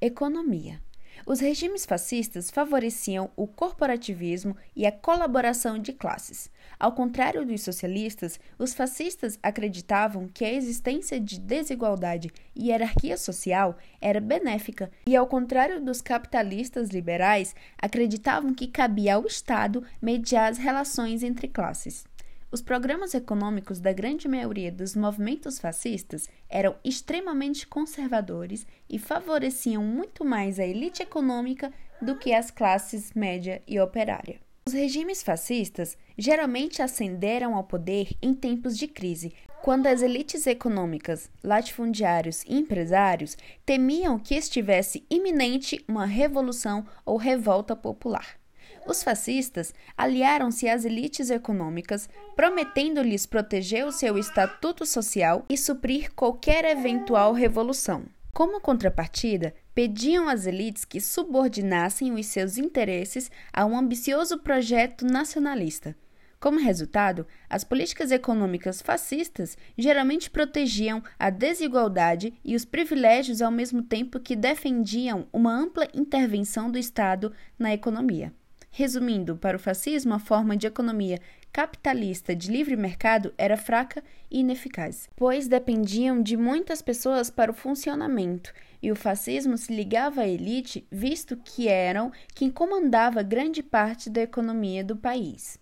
Economia. 0.00 0.80
Os 1.26 1.40
regimes 1.40 1.86
fascistas 1.86 2.50
favoreciam 2.50 3.30
o 3.36 3.46
corporativismo 3.46 4.56
e 4.74 4.86
a 4.86 4.92
colaboração 4.92 5.78
de 5.78 5.92
classes. 5.92 6.50
Ao 6.78 6.92
contrário 6.92 7.46
dos 7.46 7.62
socialistas, 7.62 8.40
os 8.58 8.74
fascistas 8.74 9.38
acreditavam 9.42 10.28
que 10.28 10.44
a 10.44 10.52
existência 10.52 11.20
de 11.20 11.38
desigualdade 11.38 12.30
e 12.54 12.68
hierarquia 12.68 13.16
social 13.16 13.76
era 14.00 14.20
benéfica, 14.20 14.90
e 15.06 15.14
ao 15.14 15.26
contrário 15.26 15.80
dos 15.80 16.00
capitalistas 16.00 16.90
liberais, 16.90 17.54
acreditavam 17.78 18.52
que 18.54 18.66
cabia 18.66 19.14
ao 19.14 19.26
Estado 19.26 19.84
mediar 20.00 20.50
as 20.50 20.58
relações 20.58 21.22
entre 21.22 21.48
classes. 21.48 22.04
Os 22.52 22.60
programas 22.60 23.14
econômicos 23.14 23.80
da 23.80 23.94
grande 23.94 24.28
maioria 24.28 24.70
dos 24.70 24.94
movimentos 24.94 25.58
fascistas 25.58 26.28
eram 26.50 26.76
extremamente 26.84 27.66
conservadores 27.66 28.66
e 28.90 28.98
favoreciam 28.98 29.82
muito 29.82 30.22
mais 30.22 30.60
a 30.60 30.66
elite 30.66 31.02
econômica 31.02 31.72
do 32.02 32.14
que 32.14 32.34
as 32.34 32.50
classes 32.50 33.14
média 33.14 33.62
e 33.66 33.80
operária. 33.80 34.38
Os 34.66 34.74
regimes 34.74 35.22
fascistas 35.22 35.96
geralmente 36.18 36.82
ascenderam 36.82 37.54
ao 37.54 37.64
poder 37.64 38.10
em 38.20 38.34
tempos 38.34 38.76
de 38.76 38.86
crise, 38.86 39.32
quando 39.62 39.86
as 39.86 40.02
elites 40.02 40.46
econômicas, 40.46 41.30
latifundiários 41.42 42.44
e 42.46 42.58
empresários 42.58 43.34
temiam 43.64 44.18
que 44.18 44.34
estivesse 44.34 45.06
iminente 45.08 45.82
uma 45.88 46.04
revolução 46.04 46.84
ou 47.06 47.16
revolta 47.16 47.74
popular. 47.74 48.41
Os 48.86 49.02
fascistas 49.02 49.72
aliaram-se 49.96 50.68
às 50.68 50.84
elites 50.84 51.30
econômicas, 51.30 52.08
prometendo-lhes 52.34 53.26
proteger 53.26 53.86
o 53.86 53.92
seu 53.92 54.18
estatuto 54.18 54.84
social 54.84 55.44
e 55.48 55.56
suprir 55.56 56.12
qualquer 56.14 56.64
eventual 56.64 57.32
revolução. 57.32 58.04
Como 58.34 58.60
contrapartida, 58.60 59.54
pediam 59.74 60.28
às 60.28 60.46
elites 60.46 60.84
que 60.84 61.00
subordinassem 61.00 62.12
os 62.14 62.26
seus 62.26 62.58
interesses 62.58 63.30
a 63.52 63.64
um 63.64 63.76
ambicioso 63.76 64.38
projeto 64.38 65.04
nacionalista. 65.04 65.94
Como 66.40 66.58
resultado, 66.58 67.24
as 67.48 67.62
políticas 67.62 68.10
econômicas 68.10 68.82
fascistas 68.82 69.56
geralmente 69.78 70.28
protegiam 70.28 71.00
a 71.16 71.30
desigualdade 71.30 72.34
e 72.44 72.56
os 72.56 72.64
privilégios 72.64 73.40
ao 73.40 73.50
mesmo 73.52 73.80
tempo 73.80 74.18
que 74.18 74.34
defendiam 74.34 75.28
uma 75.32 75.54
ampla 75.54 75.86
intervenção 75.94 76.68
do 76.68 76.78
Estado 76.78 77.32
na 77.56 77.72
economia. 77.72 78.32
Resumindo, 78.74 79.36
para 79.36 79.58
o 79.58 79.60
fascismo, 79.60 80.14
a 80.14 80.18
forma 80.18 80.56
de 80.56 80.66
economia 80.66 81.20
capitalista 81.52 82.34
de 82.34 82.50
livre 82.50 82.74
mercado 82.74 83.34
era 83.36 83.54
fraca 83.54 84.02
e 84.30 84.40
ineficaz, 84.40 85.10
pois 85.14 85.46
dependiam 85.46 86.22
de 86.22 86.38
muitas 86.38 86.80
pessoas 86.80 87.28
para 87.28 87.50
o 87.50 87.54
funcionamento, 87.54 88.50
e 88.82 88.90
o 88.90 88.96
fascismo 88.96 89.58
se 89.58 89.74
ligava 89.76 90.22
à 90.22 90.26
elite, 90.26 90.86
visto 90.90 91.36
que 91.36 91.68
eram 91.68 92.10
quem 92.34 92.50
comandava 92.50 93.22
grande 93.22 93.62
parte 93.62 94.08
da 94.08 94.22
economia 94.22 94.82
do 94.82 94.96
país. 94.96 95.58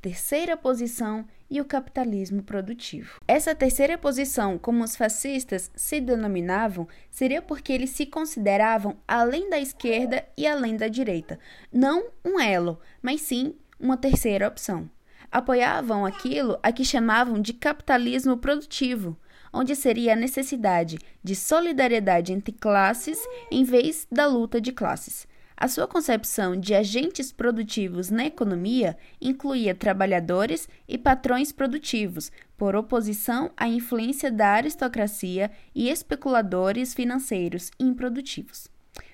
Terceira 0.00 0.56
posição 0.56 1.26
e 1.54 1.60
o 1.60 1.64
capitalismo 1.64 2.42
produtivo. 2.42 3.20
Essa 3.28 3.54
terceira 3.54 3.96
posição, 3.96 4.58
como 4.58 4.82
os 4.82 4.96
fascistas 4.96 5.70
se 5.76 6.00
denominavam, 6.00 6.88
seria 7.08 7.40
porque 7.40 7.72
eles 7.72 7.90
se 7.90 8.06
consideravam 8.06 8.96
além 9.06 9.48
da 9.48 9.60
esquerda 9.60 10.26
e 10.36 10.48
além 10.48 10.76
da 10.76 10.88
direita, 10.88 11.38
não 11.72 12.06
um 12.24 12.40
elo, 12.40 12.80
mas 13.00 13.20
sim 13.20 13.54
uma 13.78 13.96
terceira 13.96 14.48
opção. 14.48 14.90
Apoiavam 15.30 16.04
aquilo 16.04 16.58
a 16.60 16.72
que 16.72 16.84
chamavam 16.84 17.40
de 17.40 17.52
capitalismo 17.52 18.36
produtivo, 18.36 19.16
onde 19.52 19.76
seria 19.76 20.14
a 20.14 20.16
necessidade 20.16 20.98
de 21.22 21.36
solidariedade 21.36 22.32
entre 22.32 22.50
classes 22.50 23.18
em 23.48 23.62
vez 23.62 24.08
da 24.10 24.26
luta 24.26 24.60
de 24.60 24.72
classes. 24.72 25.24
A 25.56 25.68
sua 25.68 25.86
concepção 25.86 26.56
de 26.56 26.74
agentes 26.74 27.30
produtivos 27.30 28.10
na 28.10 28.26
economia 28.26 28.96
incluía 29.20 29.74
trabalhadores 29.74 30.68
e 30.88 30.98
patrões 30.98 31.52
produtivos, 31.52 32.32
por 32.56 32.74
oposição 32.74 33.50
à 33.56 33.68
influência 33.68 34.32
da 34.32 34.48
aristocracia 34.48 35.50
e 35.72 35.88
especuladores 35.88 36.92
financeiros 36.92 37.70
improdutivos. 37.78 38.68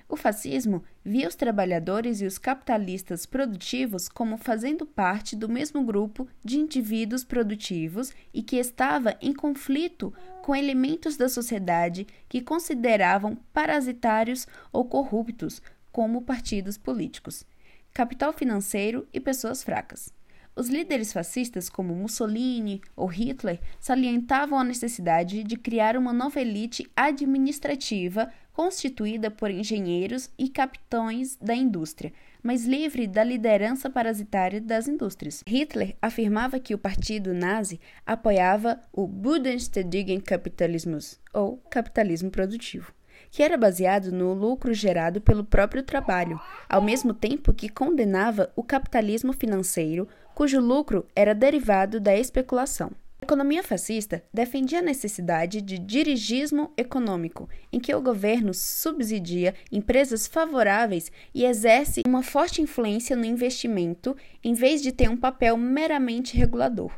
O 0.08 0.16
fascismo 0.16 0.82
via 1.04 1.28
os 1.28 1.36
trabalhadores 1.36 2.20
e 2.20 2.26
os 2.26 2.36
capitalistas 2.36 3.26
produtivos 3.26 4.08
como 4.08 4.36
fazendo 4.36 4.84
parte 4.84 5.36
do 5.36 5.48
mesmo 5.48 5.84
grupo 5.84 6.26
de 6.44 6.58
indivíduos 6.58 7.22
produtivos 7.22 8.12
e 8.34 8.42
que 8.42 8.56
estava 8.56 9.16
em 9.20 9.32
conflito 9.32 10.12
com 10.42 10.56
elementos 10.56 11.16
da 11.16 11.28
sociedade 11.28 12.08
que 12.28 12.40
consideravam 12.40 13.36
parasitários 13.52 14.48
ou 14.72 14.84
corruptos, 14.84 15.62
como 15.92 16.22
partidos 16.22 16.78
políticos, 16.78 17.44
capital 17.92 18.32
financeiro 18.32 19.06
e 19.12 19.20
pessoas 19.20 19.62
fracas. 19.62 20.12
Os 20.54 20.68
líderes 20.68 21.12
fascistas, 21.12 21.70
como 21.70 21.94
Mussolini 21.94 22.82
ou 22.96 23.06
Hitler, 23.06 23.60
salientavam 23.78 24.58
a 24.58 24.64
necessidade 24.64 25.44
de 25.44 25.56
criar 25.56 25.96
uma 25.96 26.12
nova 26.12 26.40
elite 26.40 26.90
administrativa 26.94 28.30
constituída 28.52 29.30
por 29.30 29.50
engenheiros 29.50 30.28
e 30.36 30.48
capitães 30.48 31.36
da 31.36 31.54
indústria, 31.54 32.12
mas 32.42 32.66
livre 32.66 33.06
da 33.06 33.22
liderança 33.22 33.88
parasitária 33.88 34.60
das 34.60 34.88
indústrias. 34.88 35.42
Hitler 35.46 35.96
afirmava 36.02 36.58
que 36.58 36.74
o 36.74 36.78
partido 36.78 37.32
nazi 37.32 37.80
apoiava 38.04 38.80
o 38.92 39.06
Bodenständigen 39.06 40.20
Kapitalismus, 40.20 41.18
ou 41.32 41.58
capitalismo 41.70 42.30
produtivo 42.30 42.92
que 43.30 43.42
era 43.42 43.56
baseado 43.56 44.10
no 44.10 44.32
lucro 44.32 44.74
gerado 44.74 45.20
pelo 45.20 45.44
próprio 45.44 45.82
trabalho, 45.82 46.40
ao 46.68 46.82
mesmo 46.82 47.14
tempo 47.14 47.52
que 47.52 47.68
condenava 47.68 48.50
o 48.56 48.62
capitalismo 48.62 49.32
financeiro, 49.32 50.08
cujo 50.34 50.60
lucro 50.60 51.06
era 51.14 51.34
derivado 51.34 52.00
da 52.00 52.16
especulação. 52.16 52.90
A 53.20 53.24
economia 53.26 53.62
fascista 53.62 54.24
defendia 54.32 54.78
a 54.78 54.82
necessidade 54.82 55.60
de 55.60 55.78
dirigismo 55.78 56.72
econômico, 56.74 57.48
em 57.70 57.78
que 57.78 57.94
o 57.94 58.00
governo 58.00 58.54
subsidia 58.54 59.54
empresas 59.70 60.26
favoráveis 60.26 61.12
e 61.34 61.44
exerce 61.44 62.00
uma 62.06 62.22
forte 62.22 62.62
influência 62.62 63.14
no 63.14 63.26
investimento, 63.26 64.16
em 64.42 64.54
vez 64.54 64.80
de 64.80 64.90
ter 64.90 65.10
um 65.10 65.16
papel 65.16 65.56
meramente 65.58 66.34
regulador. 66.34 66.90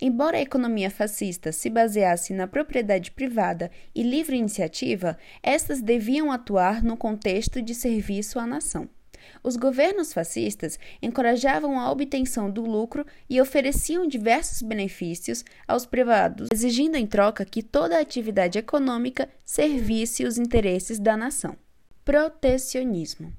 Embora 0.00 0.36
a 0.36 0.42
economia 0.42 0.90
fascista 0.90 1.52
se 1.52 1.70
baseasse 1.70 2.32
na 2.32 2.46
propriedade 2.46 3.10
privada 3.10 3.70
e 3.94 4.02
livre 4.02 4.36
iniciativa, 4.36 5.18
estas 5.42 5.80
deviam 5.80 6.30
atuar 6.30 6.82
no 6.82 6.96
contexto 6.96 7.62
de 7.62 7.74
serviço 7.74 8.38
à 8.38 8.46
nação. 8.46 8.88
Os 9.42 9.56
governos 9.56 10.12
fascistas 10.12 10.78
encorajavam 11.02 11.78
a 11.78 11.90
obtenção 11.90 12.50
do 12.50 12.62
lucro 12.62 13.04
e 13.28 13.40
ofereciam 13.40 14.06
diversos 14.06 14.62
benefícios 14.62 15.44
aos 15.66 15.86
privados, 15.86 16.48
exigindo 16.52 16.96
em 16.96 17.06
troca 17.06 17.44
que 17.44 17.62
toda 17.62 17.96
a 17.96 18.00
atividade 18.00 18.58
econômica 18.58 19.28
servisse 19.44 20.24
os 20.24 20.38
interesses 20.38 20.98
da 20.98 21.16
nação. 21.16 21.56
Protecionismo. 22.04 23.32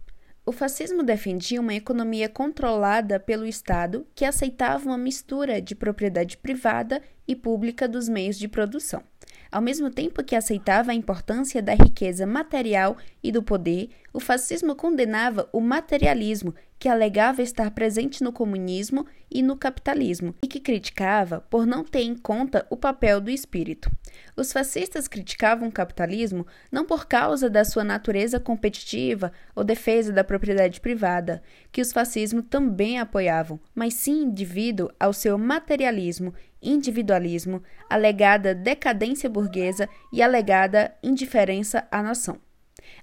O 0.48 0.54
fascismo 0.54 1.04
defendia 1.04 1.60
uma 1.60 1.74
economia 1.74 2.30
controlada 2.30 3.20
pelo 3.20 3.46
Estado 3.46 4.08
que 4.16 4.24
aceitava 4.24 4.86
uma 4.88 4.98
mistura 4.98 5.62
de 5.62 5.76
propriedade 5.76 6.38
privada 6.38 7.02
e 7.28 7.36
pública 7.36 7.86
dos 7.86 8.08
meios 8.08 8.40
de 8.40 8.48
produção. 8.48 9.04
Ao 9.52 9.62
mesmo 9.62 9.90
tempo 9.90 10.24
que 10.24 10.36
aceitava 10.36 10.92
a 10.92 10.96
importância 10.96 11.62
da 11.62 11.74
riqueza 11.74 12.26
material 12.26 12.98
e 13.24 13.32
do 13.32 13.42
poder, 13.42 13.90
o 14.14 14.20
fascismo 14.20 14.76
condenava 14.76 15.48
o 15.52 15.62
materialismo 15.62 16.54
que 16.80 16.88
alegava 16.88 17.42
estar 17.42 17.72
presente 17.72 18.24
no 18.24 18.32
comunismo 18.32 19.06
e 19.32 19.42
no 19.42 19.58
capitalismo, 19.58 20.34
e 20.42 20.48
que 20.48 20.60
criticava 20.60 21.42
por 21.50 21.66
não 21.66 21.84
ter 21.84 22.02
em 22.02 22.16
conta 22.16 22.66
o 22.70 22.78
papel 22.78 23.20
do 23.20 23.30
espírito. 23.30 23.92
Os 24.36 24.54
fascistas 24.54 25.08
criticavam 25.08 25.68
o 25.68 25.72
capitalismo 25.72 26.46
não 26.72 26.86
por 26.86 27.08
causa 27.08 27.50
da 27.50 27.66
sua 27.66 27.84
natureza 27.84 28.40
competitiva 28.40 29.32
ou 29.56 29.64
defesa 29.64 30.12
da 30.12 30.24
propriedade 30.24 30.80
privada, 30.80 31.42
que 31.72 31.82
os 31.82 31.92
fascismos 31.92 32.46
também 32.50 33.00
apoiavam, 33.00 33.60
mas 33.74 33.96
sim 33.96 34.30
devido 34.30 34.92
ao 35.00 35.14
seu 35.14 35.38
materialismo, 35.38 36.34
individualismo, 36.62 37.62
alegada 37.90 38.54
decadência 38.54 39.30
burguesa 39.30 39.88
e 40.12 40.22
alegada 40.22 40.96
indiferença 41.04 41.88
à 41.92 42.02
nação. 42.02 42.40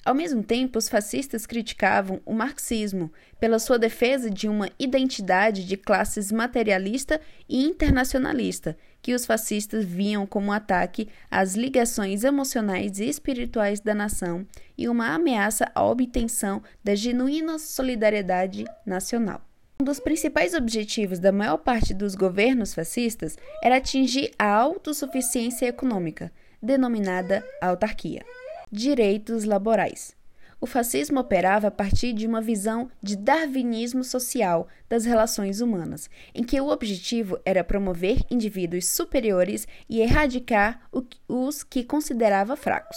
Ao 0.04 0.14
mesmo 0.14 0.42
tempo, 0.42 0.78
os 0.78 0.88
fascistas 0.88 1.46
criticavam 1.46 2.20
o 2.24 2.32
marxismo 2.32 3.12
pela 3.40 3.58
sua 3.58 3.78
defesa 3.78 4.30
de 4.30 4.48
uma 4.48 4.68
identidade 4.78 5.64
de 5.64 5.76
classes 5.76 6.30
materialista 6.30 7.20
e 7.48 7.64
internacionalista, 7.64 8.76
que 9.02 9.14
os 9.14 9.26
fascistas 9.26 9.84
viam 9.84 10.26
como 10.26 10.48
um 10.48 10.52
ataque 10.52 11.08
às 11.30 11.54
ligações 11.54 12.24
emocionais 12.24 12.98
e 12.98 13.08
espirituais 13.08 13.80
da 13.80 13.94
nação 13.94 14.46
e 14.76 14.88
uma 14.88 15.14
ameaça 15.14 15.70
à 15.74 15.84
obtenção 15.84 16.62
da 16.82 16.94
genuína 16.94 17.58
solidariedade 17.58 18.64
nacional. 18.86 19.42
Um 19.84 19.92
dos 19.92 20.00
principais 20.00 20.54
objetivos 20.54 21.18
da 21.18 21.30
maior 21.30 21.58
parte 21.58 21.92
dos 21.92 22.14
governos 22.14 22.72
fascistas 22.72 23.36
era 23.62 23.76
atingir 23.76 24.30
a 24.38 24.50
autossuficiência 24.50 25.66
econômica, 25.66 26.32
denominada 26.62 27.46
autarquia 27.60 28.24
direitos 28.72 29.44
laborais. 29.44 30.16
O 30.58 30.66
fascismo 30.66 31.20
operava 31.20 31.66
a 31.66 31.70
partir 31.70 32.14
de 32.14 32.26
uma 32.26 32.40
visão 32.40 32.90
de 33.02 33.14
darwinismo 33.14 34.02
social 34.02 34.66
das 34.88 35.04
relações 35.04 35.60
humanas, 35.60 36.08
em 36.34 36.42
que 36.42 36.58
o 36.58 36.68
objetivo 36.70 37.38
era 37.44 37.62
promover 37.62 38.24
indivíduos 38.30 38.88
superiores 38.88 39.68
e 39.86 40.00
erradicar 40.00 40.80
os 41.28 41.62
que 41.62 41.84
considerava 41.84 42.56
fracos. 42.56 42.96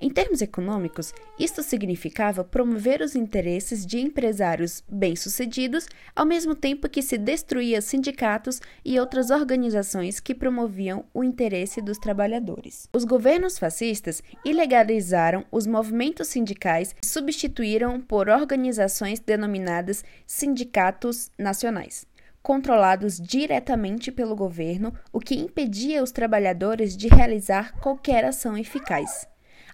Em 0.00 0.10
termos 0.10 0.42
econômicos, 0.42 1.12
isto 1.38 1.62
significava 1.62 2.44
promover 2.44 3.00
os 3.00 3.14
interesses 3.14 3.84
de 3.84 4.00
empresários 4.00 4.82
bem-sucedidos, 4.88 5.86
ao 6.14 6.26
mesmo 6.26 6.54
tempo 6.54 6.88
que 6.88 7.02
se 7.02 7.18
destruía 7.18 7.80
sindicatos 7.80 8.60
e 8.84 8.98
outras 8.98 9.30
organizações 9.30 10.20
que 10.20 10.34
promoviam 10.34 11.04
o 11.12 11.22
interesse 11.24 11.80
dos 11.80 11.98
trabalhadores. 11.98 12.88
Os 12.92 13.04
governos 13.04 13.58
fascistas 13.58 14.22
ilegalizaram 14.44 15.44
os 15.50 15.66
movimentos 15.66 16.28
sindicais 16.28 16.94
e 17.02 17.06
substituíram 17.06 18.00
por 18.00 18.28
organizações 18.28 19.20
denominadas 19.20 20.04
sindicatos 20.26 21.30
nacionais 21.38 22.06
controlados 22.44 23.18
diretamente 23.18 24.12
pelo 24.12 24.36
governo, 24.36 24.92
o 25.10 25.18
que 25.18 25.34
impedia 25.34 26.02
os 26.02 26.12
trabalhadores 26.12 26.94
de 26.94 27.08
realizar 27.08 27.72
qualquer 27.80 28.22
ação 28.22 28.54
eficaz. 28.54 29.26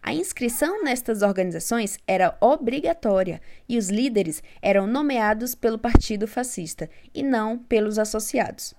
A 0.02 0.14
inscrição 0.14 0.82
nestas 0.82 1.22
organizações 1.22 1.98
era 2.06 2.36
obrigatória 2.40 3.40
e 3.68 3.76
os 3.76 3.90
líderes 3.90 4.42
eram 4.62 4.86
nomeados 4.86 5.54
pelo 5.54 5.78
partido 5.78 6.26
fascista 6.26 6.88
e 7.14 7.22
não 7.22 7.58
pelos 7.58 7.98
associados. 7.98 8.74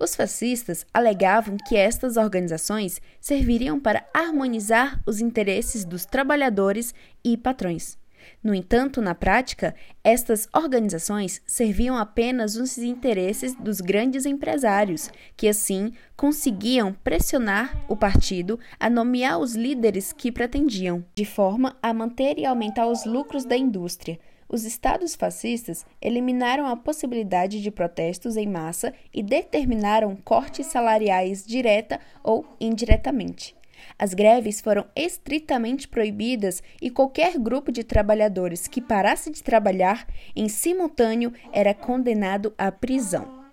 Os 0.00 0.14
fascistas 0.14 0.84
alegavam 0.92 1.56
que 1.56 1.76
estas 1.76 2.16
organizações 2.16 3.00
serviriam 3.20 3.80
para 3.80 4.06
harmonizar 4.12 5.00
os 5.06 5.20
interesses 5.20 5.84
dos 5.84 6.04
trabalhadores 6.04 6.94
e 7.24 7.36
patrões. 7.36 7.98
No 8.42 8.54
entanto, 8.54 9.00
na 9.00 9.14
prática, 9.14 9.74
estas 10.02 10.48
organizações 10.54 11.42
serviam 11.46 11.96
apenas 11.96 12.56
os 12.56 12.78
interesses 12.78 13.54
dos 13.54 13.80
grandes 13.80 14.26
empresários, 14.26 15.10
que 15.36 15.48
assim 15.48 15.92
conseguiam 16.16 16.92
pressionar 16.92 17.76
o 17.88 17.96
partido 17.96 18.58
a 18.78 18.88
nomear 18.88 19.38
os 19.38 19.54
líderes 19.54 20.12
que 20.12 20.32
pretendiam, 20.32 21.04
de 21.14 21.24
forma 21.24 21.76
a 21.82 21.92
manter 21.92 22.38
e 22.38 22.46
aumentar 22.46 22.86
os 22.86 23.04
lucros 23.04 23.44
da 23.44 23.56
indústria. 23.56 24.18
Os 24.48 24.64
estados 24.64 25.16
fascistas 25.16 25.84
eliminaram 26.00 26.66
a 26.66 26.76
possibilidade 26.76 27.60
de 27.60 27.70
protestos 27.70 28.36
em 28.36 28.46
massa 28.46 28.94
e 29.12 29.22
determinaram 29.22 30.14
cortes 30.14 30.66
salariais 30.66 31.44
direta 31.44 31.98
ou 32.22 32.46
indiretamente. 32.60 33.56
As 33.98 34.14
greves 34.14 34.60
foram 34.60 34.86
estritamente 34.94 35.88
proibidas 35.88 36.62
e 36.80 36.90
qualquer 36.90 37.38
grupo 37.38 37.72
de 37.72 37.84
trabalhadores 37.84 38.66
que 38.66 38.80
parasse 38.80 39.30
de 39.30 39.42
trabalhar 39.42 40.06
em 40.34 40.48
simultâneo 40.48 41.32
era 41.52 41.72
condenado 41.72 42.54
à 42.58 42.70
prisão. 42.70 43.44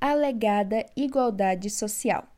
Alegada 0.00 0.86
igualdade 0.96 1.68
social. 1.70 2.28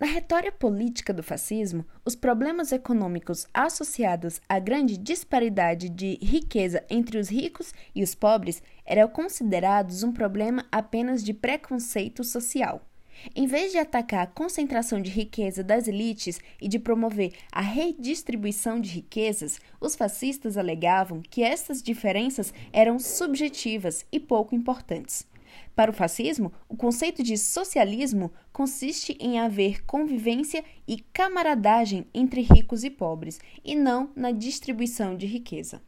Na 0.00 0.06
retórica 0.06 0.52
política 0.52 1.12
do 1.12 1.24
fascismo, 1.24 1.84
os 2.04 2.14
problemas 2.14 2.70
econômicos 2.70 3.48
associados 3.52 4.40
à 4.48 4.60
grande 4.60 4.96
disparidade 4.96 5.88
de 5.88 6.18
riqueza 6.22 6.84
entre 6.88 7.18
os 7.18 7.28
ricos 7.28 7.74
e 7.92 8.04
os 8.04 8.14
pobres 8.14 8.62
eram 8.86 9.08
considerados 9.08 10.04
um 10.04 10.12
problema 10.12 10.64
apenas 10.70 11.24
de 11.24 11.34
preconceito 11.34 12.22
social. 12.22 12.87
Em 13.34 13.46
vez 13.46 13.72
de 13.72 13.78
atacar 13.78 14.24
a 14.24 14.26
concentração 14.26 15.00
de 15.00 15.10
riqueza 15.10 15.62
das 15.62 15.88
elites 15.88 16.40
e 16.60 16.68
de 16.68 16.78
promover 16.78 17.32
a 17.50 17.60
redistribuição 17.60 18.80
de 18.80 18.90
riquezas, 18.90 19.60
os 19.80 19.96
fascistas 19.96 20.56
alegavam 20.56 21.20
que 21.20 21.42
essas 21.42 21.82
diferenças 21.82 22.52
eram 22.72 22.98
subjetivas 22.98 24.06
e 24.12 24.20
pouco 24.20 24.54
importantes. 24.54 25.26
Para 25.74 25.90
o 25.90 25.94
fascismo, 25.94 26.52
o 26.68 26.76
conceito 26.76 27.22
de 27.22 27.38
socialismo 27.38 28.32
consiste 28.52 29.16
em 29.20 29.38
haver 29.38 29.84
convivência 29.84 30.64
e 30.86 30.98
camaradagem 31.12 32.06
entre 32.12 32.40
ricos 32.40 32.84
e 32.84 32.90
pobres, 32.90 33.40
e 33.64 33.74
não 33.74 34.10
na 34.14 34.30
distribuição 34.30 35.16
de 35.16 35.26
riqueza. 35.26 35.80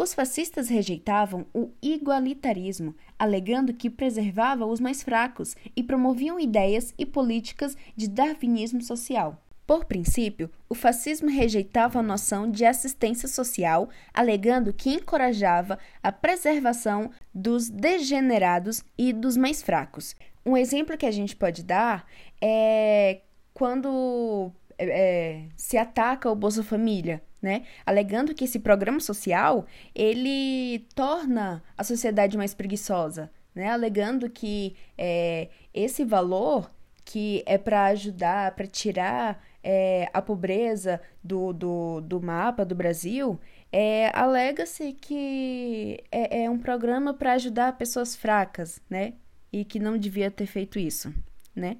Os 0.00 0.14
fascistas 0.14 0.70
rejeitavam 0.70 1.44
o 1.52 1.72
igualitarismo, 1.82 2.94
alegando 3.18 3.74
que 3.74 3.90
preservava 3.90 4.64
os 4.64 4.80
mais 4.80 5.02
fracos 5.02 5.54
e 5.76 5.82
promoviam 5.82 6.40
ideias 6.40 6.94
e 6.96 7.04
políticas 7.04 7.76
de 7.94 8.08
darwinismo 8.08 8.80
social. 8.80 9.44
Por 9.66 9.84
princípio, 9.84 10.50
o 10.70 10.74
fascismo 10.74 11.28
rejeitava 11.28 11.98
a 11.98 12.02
noção 12.02 12.50
de 12.50 12.64
assistência 12.64 13.28
social, 13.28 13.90
alegando 14.14 14.72
que 14.72 14.88
encorajava 14.88 15.78
a 16.02 16.10
preservação 16.10 17.10
dos 17.34 17.68
degenerados 17.68 18.82
e 18.96 19.12
dos 19.12 19.36
mais 19.36 19.62
fracos. 19.62 20.16
Um 20.46 20.56
exemplo 20.56 20.96
que 20.96 21.04
a 21.04 21.10
gente 21.10 21.36
pode 21.36 21.62
dar 21.62 22.06
é 22.40 23.20
quando 23.52 24.50
é, 24.78 25.42
se 25.56 25.76
ataca 25.76 26.30
o 26.30 26.34
Bolsa 26.34 26.62
Família 26.62 27.22
né? 27.40 27.64
Alegando 27.84 28.34
que 28.34 28.44
esse 28.44 28.58
programa 28.58 29.00
social 29.00 29.66
ele 29.94 30.86
torna 30.94 31.62
a 31.76 31.84
sociedade 31.84 32.36
mais 32.36 32.54
preguiçosa, 32.54 33.30
né? 33.54 33.70
Alegando 33.70 34.28
que 34.28 34.76
é, 34.96 35.48
esse 35.72 36.04
valor 36.04 36.70
que 37.04 37.42
é 37.46 37.58
para 37.58 37.86
ajudar, 37.86 38.54
para 38.54 38.66
tirar 38.66 39.42
é, 39.62 40.08
a 40.12 40.22
pobreza 40.22 41.00
do, 41.22 41.52
do, 41.52 42.00
do 42.00 42.20
mapa 42.20 42.64
do 42.64 42.74
Brasil, 42.74 43.38
é, 43.72 44.10
alega-se 44.16 44.92
que 44.92 45.98
é, 46.10 46.44
é 46.44 46.50
um 46.50 46.58
programa 46.58 47.14
para 47.14 47.32
ajudar 47.32 47.76
pessoas 47.76 48.14
fracas, 48.14 48.80
né? 48.88 49.14
E 49.52 49.64
que 49.64 49.80
não 49.80 49.98
devia 49.98 50.30
ter 50.30 50.46
feito 50.46 50.78
isso, 50.78 51.12
né? 51.54 51.78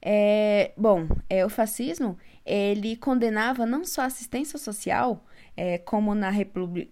É, 0.00 0.72
bom, 0.76 1.06
é, 1.30 1.46
o 1.46 1.48
fascismo 1.48 2.18
ele 2.44 2.96
condenava 2.96 3.64
não 3.64 3.84
só 3.84 4.02
a 4.02 4.06
assistência 4.06 4.58
social, 4.58 5.24
é, 5.56 5.78
como 5.78 6.14
na, 6.14 6.30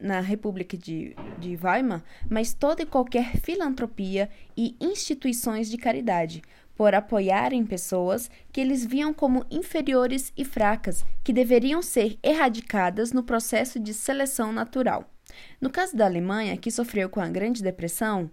na 0.00 0.20
República 0.20 0.76
de, 0.76 1.16
de 1.38 1.58
Weimar, 1.62 2.02
mas 2.28 2.52
toda 2.54 2.82
e 2.82 2.86
qualquer 2.86 3.36
filantropia 3.38 4.28
e 4.56 4.76
instituições 4.80 5.70
de 5.70 5.78
caridade, 5.78 6.42
por 6.76 6.94
apoiarem 6.94 7.64
pessoas 7.64 8.30
que 8.52 8.60
eles 8.60 8.86
viam 8.86 9.12
como 9.12 9.44
inferiores 9.50 10.32
e 10.36 10.44
fracas, 10.44 11.04
que 11.22 11.32
deveriam 11.32 11.82
ser 11.82 12.18
erradicadas 12.22 13.12
no 13.12 13.22
processo 13.22 13.78
de 13.78 13.92
seleção 13.92 14.52
natural. 14.52 15.10
No 15.60 15.70
caso 15.70 15.96
da 15.96 16.06
Alemanha, 16.06 16.56
que 16.56 16.70
sofreu 16.70 17.08
com 17.08 17.20
a 17.20 17.28
Grande 17.28 17.62
Depressão, 17.62 18.30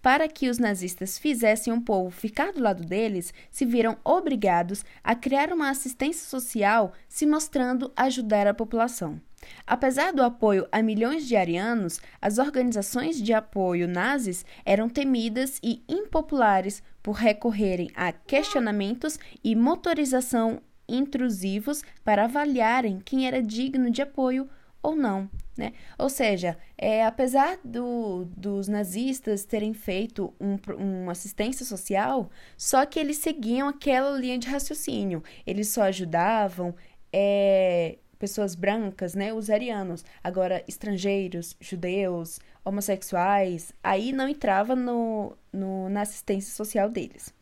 para 0.00 0.28
que 0.28 0.48
os 0.48 0.58
nazistas 0.58 1.18
fizessem 1.18 1.72
o 1.72 1.80
povo 1.80 2.10
ficar 2.10 2.52
do 2.52 2.62
lado 2.62 2.84
deles, 2.84 3.32
se 3.50 3.64
viram 3.64 3.96
obrigados 4.04 4.84
a 5.02 5.14
criar 5.14 5.52
uma 5.52 5.70
assistência 5.70 6.28
social 6.28 6.92
se 7.08 7.26
mostrando 7.26 7.92
ajudar 7.96 8.46
a 8.46 8.54
população. 8.54 9.20
Apesar 9.66 10.12
do 10.12 10.22
apoio 10.22 10.66
a 10.72 10.82
milhões 10.82 11.26
de 11.26 11.36
arianos, 11.36 12.00
as 12.20 12.38
organizações 12.38 13.20
de 13.20 13.32
apoio 13.32 13.86
nazis 13.86 14.44
eram 14.64 14.88
temidas 14.88 15.58
e 15.62 15.82
impopulares 15.88 16.82
por 17.02 17.12
recorrerem 17.12 17.90
a 17.94 18.12
questionamentos 18.12 19.18
e 19.42 19.54
motorização 19.54 20.60
intrusivos 20.88 21.82
para 22.02 22.24
avaliarem 22.24 23.00
quem 23.04 23.26
era 23.26 23.42
digno 23.42 23.90
de 23.90 24.02
apoio 24.02 24.48
ou 24.82 24.96
não. 24.96 25.28
Né? 25.58 25.72
Ou 25.98 26.08
seja, 26.08 26.56
é, 26.78 27.04
apesar 27.04 27.58
do, 27.64 28.26
dos 28.36 28.68
nazistas 28.68 29.44
terem 29.44 29.74
feito 29.74 30.32
um, 30.40 30.56
uma 30.76 31.10
assistência 31.10 31.66
social, 31.66 32.30
só 32.56 32.86
que 32.86 32.96
eles 32.96 33.16
seguiam 33.16 33.66
aquela 33.66 34.16
linha 34.16 34.38
de 34.38 34.46
raciocínio. 34.46 35.20
Eles 35.44 35.66
só 35.66 35.82
ajudavam 35.82 36.76
é, 37.12 37.98
pessoas 38.20 38.54
brancas, 38.54 39.16
né, 39.16 39.32
os 39.32 39.50
arianos. 39.50 40.04
Agora, 40.22 40.62
estrangeiros, 40.68 41.56
judeus, 41.60 42.38
homossexuais, 42.64 43.72
aí 43.82 44.12
não 44.12 44.28
entrava 44.28 44.76
no, 44.76 45.36
no, 45.52 45.88
na 45.88 46.02
assistência 46.02 46.54
social 46.54 46.88
deles. 46.88 47.34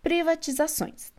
Privatizações. 0.00 1.11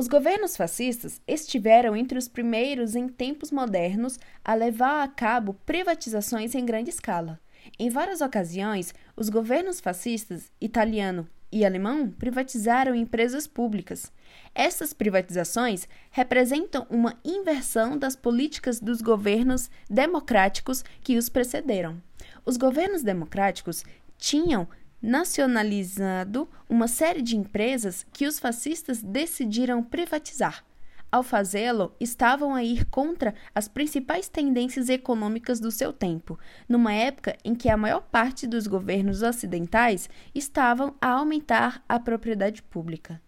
Os 0.00 0.08
governos 0.08 0.56
fascistas 0.56 1.20
estiveram 1.28 1.94
entre 1.94 2.16
os 2.16 2.26
primeiros 2.26 2.96
em 2.96 3.06
tempos 3.06 3.50
modernos 3.50 4.18
a 4.42 4.54
levar 4.54 5.02
a 5.02 5.08
cabo 5.08 5.52
privatizações 5.66 6.54
em 6.54 6.64
grande 6.64 6.88
escala. 6.88 7.38
Em 7.78 7.90
várias 7.90 8.22
ocasiões, 8.22 8.94
os 9.14 9.28
governos 9.28 9.78
fascistas, 9.78 10.50
italiano 10.58 11.28
e 11.52 11.66
alemão, 11.66 12.08
privatizaram 12.08 12.94
empresas 12.94 13.46
públicas. 13.46 14.10
Essas 14.54 14.94
privatizações 14.94 15.86
representam 16.10 16.86
uma 16.88 17.20
inversão 17.22 17.98
das 17.98 18.16
políticas 18.16 18.80
dos 18.80 19.02
governos 19.02 19.70
democráticos 19.90 20.82
que 21.02 21.18
os 21.18 21.28
precederam. 21.28 22.02
Os 22.46 22.56
governos 22.56 23.02
democráticos 23.02 23.84
tinham 24.16 24.66
nacionalizado 25.02 26.48
uma 26.68 26.86
série 26.86 27.22
de 27.22 27.36
empresas 27.36 28.06
que 28.12 28.26
os 28.26 28.38
fascistas 28.38 29.02
decidiram 29.02 29.82
privatizar. 29.82 30.64
Ao 31.12 31.24
fazê-lo, 31.24 31.92
estavam 31.98 32.54
a 32.54 32.62
ir 32.62 32.84
contra 32.84 33.34
as 33.52 33.66
principais 33.66 34.28
tendências 34.28 34.88
econômicas 34.88 35.58
do 35.58 35.70
seu 35.70 35.92
tempo, 35.92 36.38
numa 36.68 36.92
época 36.92 37.36
em 37.44 37.52
que 37.52 37.68
a 37.68 37.76
maior 37.76 38.02
parte 38.02 38.46
dos 38.46 38.68
governos 38.68 39.20
ocidentais 39.20 40.08
estavam 40.32 40.94
a 41.00 41.08
aumentar 41.08 41.82
a 41.88 41.98
propriedade 41.98 42.62
pública. 42.62 43.20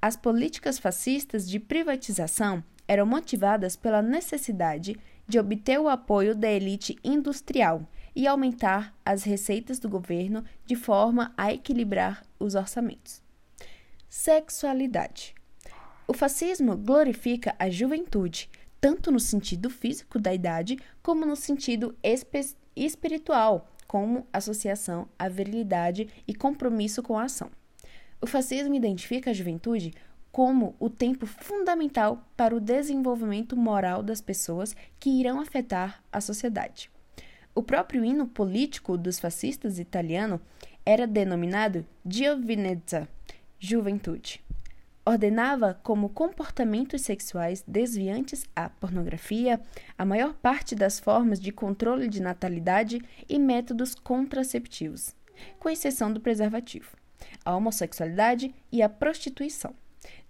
As 0.00 0.16
políticas 0.16 0.78
fascistas 0.78 1.48
de 1.48 1.58
privatização 1.58 2.64
eram 2.86 3.04
motivadas 3.04 3.76
pela 3.76 4.00
necessidade 4.00 4.96
de 5.26 5.38
obter 5.38 5.78
o 5.78 5.88
apoio 5.88 6.34
da 6.34 6.50
elite 6.50 6.96
industrial 7.04 7.86
e 8.18 8.26
aumentar 8.26 8.92
as 9.04 9.22
receitas 9.22 9.78
do 9.78 9.88
governo 9.88 10.44
de 10.66 10.74
forma 10.74 11.32
a 11.36 11.52
equilibrar 11.52 12.26
os 12.36 12.56
orçamentos. 12.56 13.22
Sexualidade. 14.08 15.36
O 16.04 16.12
fascismo 16.12 16.76
glorifica 16.76 17.54
a 17.60 17.70
juventude, 17.70 18.50
tanto 18.80 19.12
no 19.12 19.20
sentido 19.20 19.70
físico 19.70 20.18
da 20.18 20.34
idade, 20.34 20.76
como 21.00 21.24
no 21.24 21.36
sentido 21.36 21.96
espiritual, 22.74 23.70
como 23.86 24.26
associação 24.32 25.08
à 25.16 25.28
virilidade 25.28 26.08
e 26.26 26.34
compromisso 26.34 27.04
com 27.04 27.16
a 27.16 27.22
ação. 27.22 27.52
O 28.20 28.26
fascismo 28.26 28.74
identifica 28.74 29.30
a 29.30 29.34
juventude 29.34 29.94
como 30.32 30.74
o 30.80 30.90
tempo 30.90 31.24
fundamental 31.24 32.28
para 32.36 32.56
o 32.56 32.58
desenvolvimento 32.60 33.56
moral 33.56 34.02
das 34.02 34.20
pessoas 34.20 34.74
que 34.98 35.08
irão 35.08 35.40
afetar 35.40 36.02
a 36.10 36.20
sociedade. 36.20 36.90
O 37.58 37.62
próprio 37.64 38.04
hino 38.04 38.24
político 38.24 38.96
dos 38.96 39.18
fascistas 39.18 39.80
italiano 39.80 40.40
era 40.86 41.08
denominado 41.08 41.84
Giovinezza, 42.08 43.08
juventude. 43.58 44.40
Ordenava 45.04 45.74
como 45.82 46.08
comportamentos 46.08 47.02
sexuais 47.02 47.64
desviantes 47.66 48.44
a 48.54 48.68
pornografia, 48.68 49.60
a 49.98 50.04
maior 50.04 50.34
parte 50.34 50.76
das 50.76 51.00
formas 51.00 51.40
de 51.40 51.50
controle 51.50 52.06
de 52.06 52.22
natalidade 52.22 53.02
e 53.28 53.40
métodos 53.40 53.92
contraceptivos, 53.92 55.16
com 55.58 55.68
exceção 55.68 56.12
do 56.12 56.20
preservativo, 56.20 56.96
a 57.44 57.56
homossexualidade 57.56 58.54
e 58.70 58.82
a 58.82 58.88
prostituição. 58.88 59.74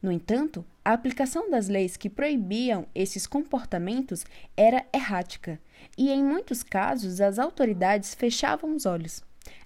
No 0.01 0.13
entanto, 0.13 0.65
a 0.85 0.93
aplicação 0.93 1.51
das 1.51 1.69
leis 1.69 1.97
que 1.97 2.09
proibiam 2.09 2.87
esses 2.95 3.27
comportamentos 3.27 4.25
era 4.57 4.87
errática, 4.95 5.61
e 5.97 6.11
em 6.11 6.23
muitos 6.23 6.63
casos 6.63 7.21
as 7.21 7.39
autoridades 7.39 8.15
fechavam 8.15 8.77
os 8.77 8.87
olhos. 8.87 9.23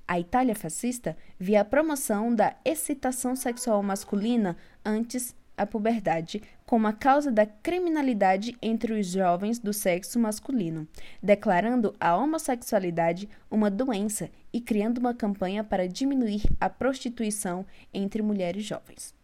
A 0.08 0.18
Itália 0.18 0.54
fascista 0.54 1.16
via 1.38 1.60
a 1.60 1.64
promoção 1.64 2.34
da 2.34 2.56
excitação 2.64 3.36
sexual 3.36 3.82
masculina 3.82 4.56
antes 4.84 5.34
a 5.56 5.66
puberdade 5.66 6.42
como 6.64 6.86
a 6.86 6.92
causa 6.92 7.30
da 7.30 7.44
criminalidade 7.44 8.56
entre 8.62 8.94
os 8.94 9.06
jovens 9.06 9.58
do 9.58 9.72
sexo 9.72 10.18
masculino, 10.18 10.88
declarando 11.22 11.94
a 12.00 12.16
homossexualidade 12.16 13.28
uma 13.50 13.70
doença 13.70 14.30
e 14.52 14.60
criando 14.60 14.98
uma 14.98 15.14
campanha 15.14 15.62
para 15.62 15.86
diminuir 15.86 16.42
a 16.58 16.70
prostituição 16.70 17.66
entre 17.92 18.22
mulheres 18.22 18.64
jovens. 18.64 19.14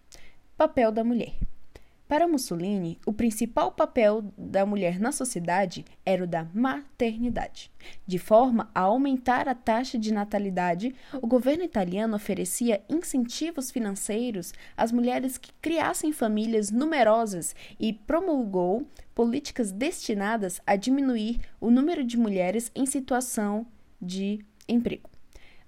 Papel 0.59 0.90
da 0.90 1.05
mulher. 1.05 1.35
Para 2.09 2.27
Mussolini, 2.27 2.99
o 3.07 3.12
principal 3.12 3.71
papel 3.71 4.25
da 4.37 4.66
mulher 4.66 4.99
na 4.99 5.12
sociedade 5.12 5.85
era 6.05 6.25
o 6.25 6.27
da 6.27 6.49
maternidade. 6.53 7.71
De 8.05 8.18
forma 8.18 8.68
a 8.75 8.81
aumentar 8.81 9.49
a 9.49 9.55
taxa 9.55 9.97
de 9.97 10.12
natalidade, 10.12 10.97
o 11.23 11.29
governo 11.29 11.62
italiano 11.62 12.16
oferecia 12.16 12.83
incentivos 12.88 13.71
financeiros 13.71 14.53
às 14.77 14.90
mulheres 14.90 15.38
que 15.38 15.53
criassem 15.62 16.11
famílias 16.11 16.73
numerosas 16.73 17.55
e 17.79 17.92
promulgou 17.92 18.85
políticas 19.14 19.71
destinadas 19.71 20.61
a 20.66 20.75
diminuir 20.75 21.38
o 21.61 21.71
número 21.71 22.03
de 22.03 22.18
mulheres 22.18 22.73
em 22.75 22.85
situação 22.85 23.64
de 24.03 24.44
emprego. 24.68 25.17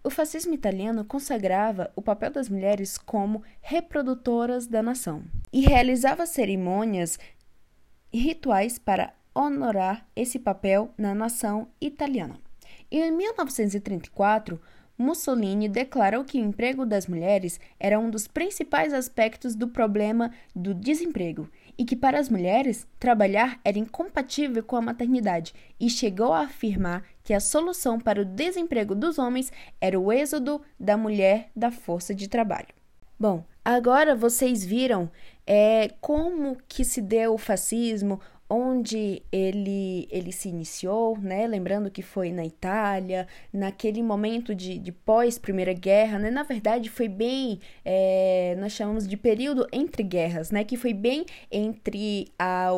O 0.03 0.09
fascismo 0.09 0.55
italiano 0.55 1.05
consagrava 1.05 1.93
o 1.95 2.01
papel 2.01 2.31
das 2.31 2.49
mulheres 2.49 2.97
como 2.97 3.43
reprodutoras 3.61 4.67
da 4.67 4.83
nação 4.83 5.23
e 5.53 5.61
realizava 5.61 6.25
cerimônias 6.25 7.19
e 8.11 8.19
rituais 8.19 8.79
para 8.79 9.13
honorar 9.35 10.09
esse 10.17 10.39
papel 10.39 10.91
na 10.97 11.15
nação 11.15 11.69
italiana. 11.79 12.41
Em 12.91 13.11
1934, 13.11 14.59
Mussolini 14.97 15.69
declarou 15.69 16.25
que 16.25 16.41
o 16.41 16.45
emprego 16.45 16.87
das 16.87 17.07
mulheres 17.07 17.61
era 17.79 17.99
um 17.99 18.11
dos 18.11 18.27
principais 18.27 18.95
aspectos 18.95 19.55
do 19.55 19.69
problema 19.69 20.33
do 20.57 20.75
desemprego 20.75 21.47
e 21.81 21.85
que 21.87 21.97
para 21.97 22.21
as 22.21 22.29
mulheres 22.29 22.87
trabalhar 22.99 23.59
era 23.65 23.79
incompatível 23.79 24.63
com 24.63 24.77
a 24.77 24.83
maternidade 24.83 25.55
e 25.81 25.89
chegou 25.89 26.31
a 26.35 26.41
afirmar 26.41 27.03
que 27.25 27.33
a 27.33 27.41
solução 27.41 27.99
para 27.99 28.21
o 28.21 28.25
desemprego 28.25 28.95
dos 28.95 29.19
homens 29.19 29.51
era 29.81 29.99
o 29.99 30.13
êxodo 30.13 30.61
da 30.79 30.95
mulher 30.95 31.49
da 31.57 31.71
força 31.71 32.15
de 32.15 32.29
trabalho. 32.29 32.69
Bom, 33.19 33.47
agora 33.65 34.15
vocês 34.15 34.63
viram 34.63 35.11
é, 35.47 35.89
como 36.03 36.59
que 36.69 36.85
se 36.85 37.01
deu 37.01 37.33
o 37.33 37.39
fascismo, 37.39 38.21
onde 38.51 39.23
ele, 39.31 40.09
ele 40.11 40.33
se 40.33 40.49
iniciou, 40.49 41.17
né? 41.17 41.47
Lembrando 41.47 41.89
que 41.89 42.03
foi 42.03 42.33
na 42.33 42.45
Itália, 42.45 43.29
naquele 43.53 44.03
momento 44.03 44.53
de, 44.53 44.77
de 44.77 44.91
pós-Primeira 44.91 45.73
Guerra, 45.73 46.19
né? 46.19 46.31
Na 46.33 46.43
verdade, 46.43 46.91
foi 46.91 47.09
bem, 47.09 47.61
é, 47.85 48.57
nós 48.59 48.73
chamamos 48.73 49.07
de 49.07 49.17
período 49.17 49.69
entre 49.73 50.03
guerras, 50.03 50.51
né? 50.51 50.65
Que 50.65 50.77
foi 50.77 50.93
bem 50.93 51.25
entre 51.49 52.27
a, 52.37 52.73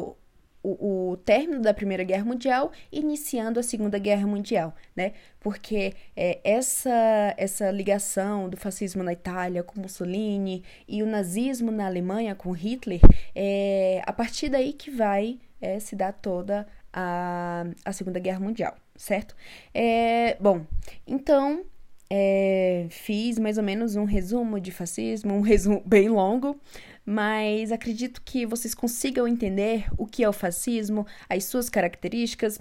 o, 0.62 1.12
o, 1.12 1.16
término 1.16 1.62
da 1.62 1.72
Primeira 1.72 2.04
Guerra 2.04 2.26
Mundial 2.26 2.70
iniciando 2.92 3.58
a 3.58 3.62
Segunda 3.62 3.98
Guerra 3.98 4.26
Mundial, 4.26 4.74
né? 4.94 5.12
Porque 5.40 5.94
é, 6.14 6.38
essa, 6.44 7.34
essa 7.38 7.70
ligação 7.70 8.46
do 8.46 8.58
fascismo 8.58 9.02
na 9.02 9.14
Itália 9.14 9.62
com 9.62 9.80
Mussolini 9.80 10.62
e 10.86 11.02
o 11.02 11.06
nazismo 11.06 11.70
na 11.70 11.86
Alemanha 11.86 12.34
com 12.34 12.52
Hitler, 12.52 13.00
é 13.34 14.02
a 14.04 14.12
partir 14.12 14.50
daí 14.50 14.74
que 14.74 14.90
vai 14.90 15.38
é, 15.62 15.78
se 15.78 15.94
dá 15.94 16.12
toda 16.12 16.66
a, 16.92 17.64
a 17.84 17.92
Segunda 17.92 18.18
Guerra 18.18 18.40
Mundial, 18.40 18.76
certo? 18.96 19.34
É, 19.72 20.36
bom, 20.40 20.66
então 21.06 21.64
é, 22.10 22.86
fiz 22.90 23.38
mais 23.38 23.56
ou 23.56 23.64
menos 23.64 23.96
um 23.96 24.04
resumo 24.04 24.60
de 24.60 24.70
fascismo, 24.70 25.32
um 25.32 25.40
resumo 25.40 25.80
bem 25.86 26.08
longo, 26.08 26.60
mas 27.06 27.72
acredito 27.72 28.20
que 28.22 28.44
vocês 28.44 28.74
consigam 28.74 29.26
entender 29.26 29.86
o 29.96 30.04
que 30.04 30.22
é 30.22 30.28
o 30.28 30.32
fascismo, 30.32 31.06
as 31.28 31.44
suas 31.44 31.70
características. 31.70 32.60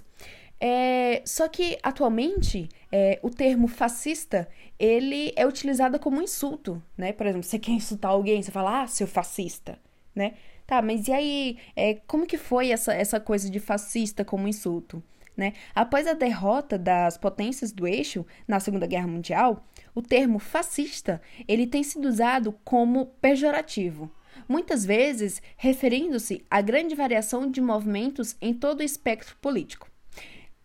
É, 0.64 1.22
só 1.26 1.48
que 1.48 1.76
atualmente 1.82 2.68
é, 2.92 3.18
o 3.20 3.28
termo 3.28 3.66
fascista 3.66 4.48
ele 4.78 5.32
é 5.34 5.44
utilizado 5.44 5.98
como 5.98 6.22
insulto, 6.22 6.80
né? 6.96 7.12
Por 7.12 7.26
exemplo, 7.26 7.42
você 7.42 7.58
quer 7.58 7.72
insultar 7.72 8.12
alguém, 8.12 8.40
você 8.40 8.52
fala, 8.52 8.82
ah, 8.82 8.86
seu 8.86 9.08
fascista, 9.08 9.76
né? 10.14 10.34
Tá, 10.66 10.80
mas 10.80 11.08
e 11.08 11.12
aí, 11.12 11.58
é, 11.74 11.94
como 12.06 12.26
que 12.26 12.38
foi 12.38 12.70
essa, 12.70 12.94
essa 12.94 13.20
coisa 13.20 13.50
de 13.50 13.60
fascista 13.60 14.24
como 14.24 14.48
insulto? 14.48 15.02
Né? 15.36 15.54
Após 15.74 16.06
a 16.06 16.12
derrota 16.12 16.78
das 16.78 17.16
potências 17.16 17.72
do 17.72 17.86
eixo 17.86 18.24
na 18.46 18.60
Segunda 18.60 18.86
Guerra 18.86 19.06
Mundial, 19.06 19.66
o 19.94 20.02
termo 20.02 20.38
fascista 20.38 21.22
ele 21.48 21.66
tem 21.66 21.82
sido 21.82 22.06
usado 22.06 22.52
como 22.64 23.06
pejorativo, 23.20 24.10
muitas 24.48 24.84
vezes 24.84 25.40
referindo-se 25.56 26.44
à 26.50 26.60
grande 26.60 26.94
variação 26.94 27.50
de 27.50 27.60
movimentos 27.60 28.36
em 28.40 28.52
todo 28.52 28.80
o 28.80 28.84
espectro 28.84 29.36
político. 29.40 29.90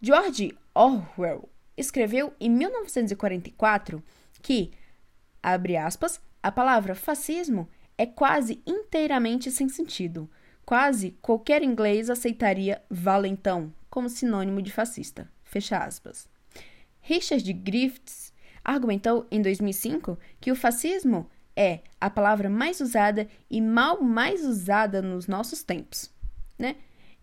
George 0.01 0.55
Orwell 0.75 1.49
escreveu 1.75 2.33
em 2.39 2.49
1944 2.49 4.03
que, 4.41 4.71
abre 5.41 5.77
aspas, 5.77 6.21
a 6.43 6.51
palavra 6.51 6.93
fascismo 6.93 7.67
é 7.97 8.05
quase 8.05 8.62
inteiramente 8.65 9.51
sem 9.51 9.67
sentido. 9.67 10.29
Quase 10.65 11.12
qualquer 11.21 11.63
inglês 11.63 12.10
aceitaria 12.10 12.81
valentão 12.89 13.73
como 13.89 14.10
sinônimo 14.10 14.62
de 14.62 14.71
fascista. 14.71 15.29
Fecha 15.43 15.77
aspas. 15.77 16.29
Richard 17.01 17.51
Griffiths 17.53 18.33
argumentou 18.63 19.25
em 19.31 19.41
2005 19.41 20.19
que 20.41 20.51
o 20.51 20.55
fascismo 20.55 21.29
é 21.55 21.79
a 21.99 22.10
palavra 22.10 22.49
mais 22.49 22.81
usada 22.81 23.27
e 23.49 23.62
mal 23.62 24.03
mais 24.03 24.45
usada 24.45 25.01
nos 25.01 25.25
nossos 25.25 25.63
tempos, 25.63 26.13
né? 26.60 26.75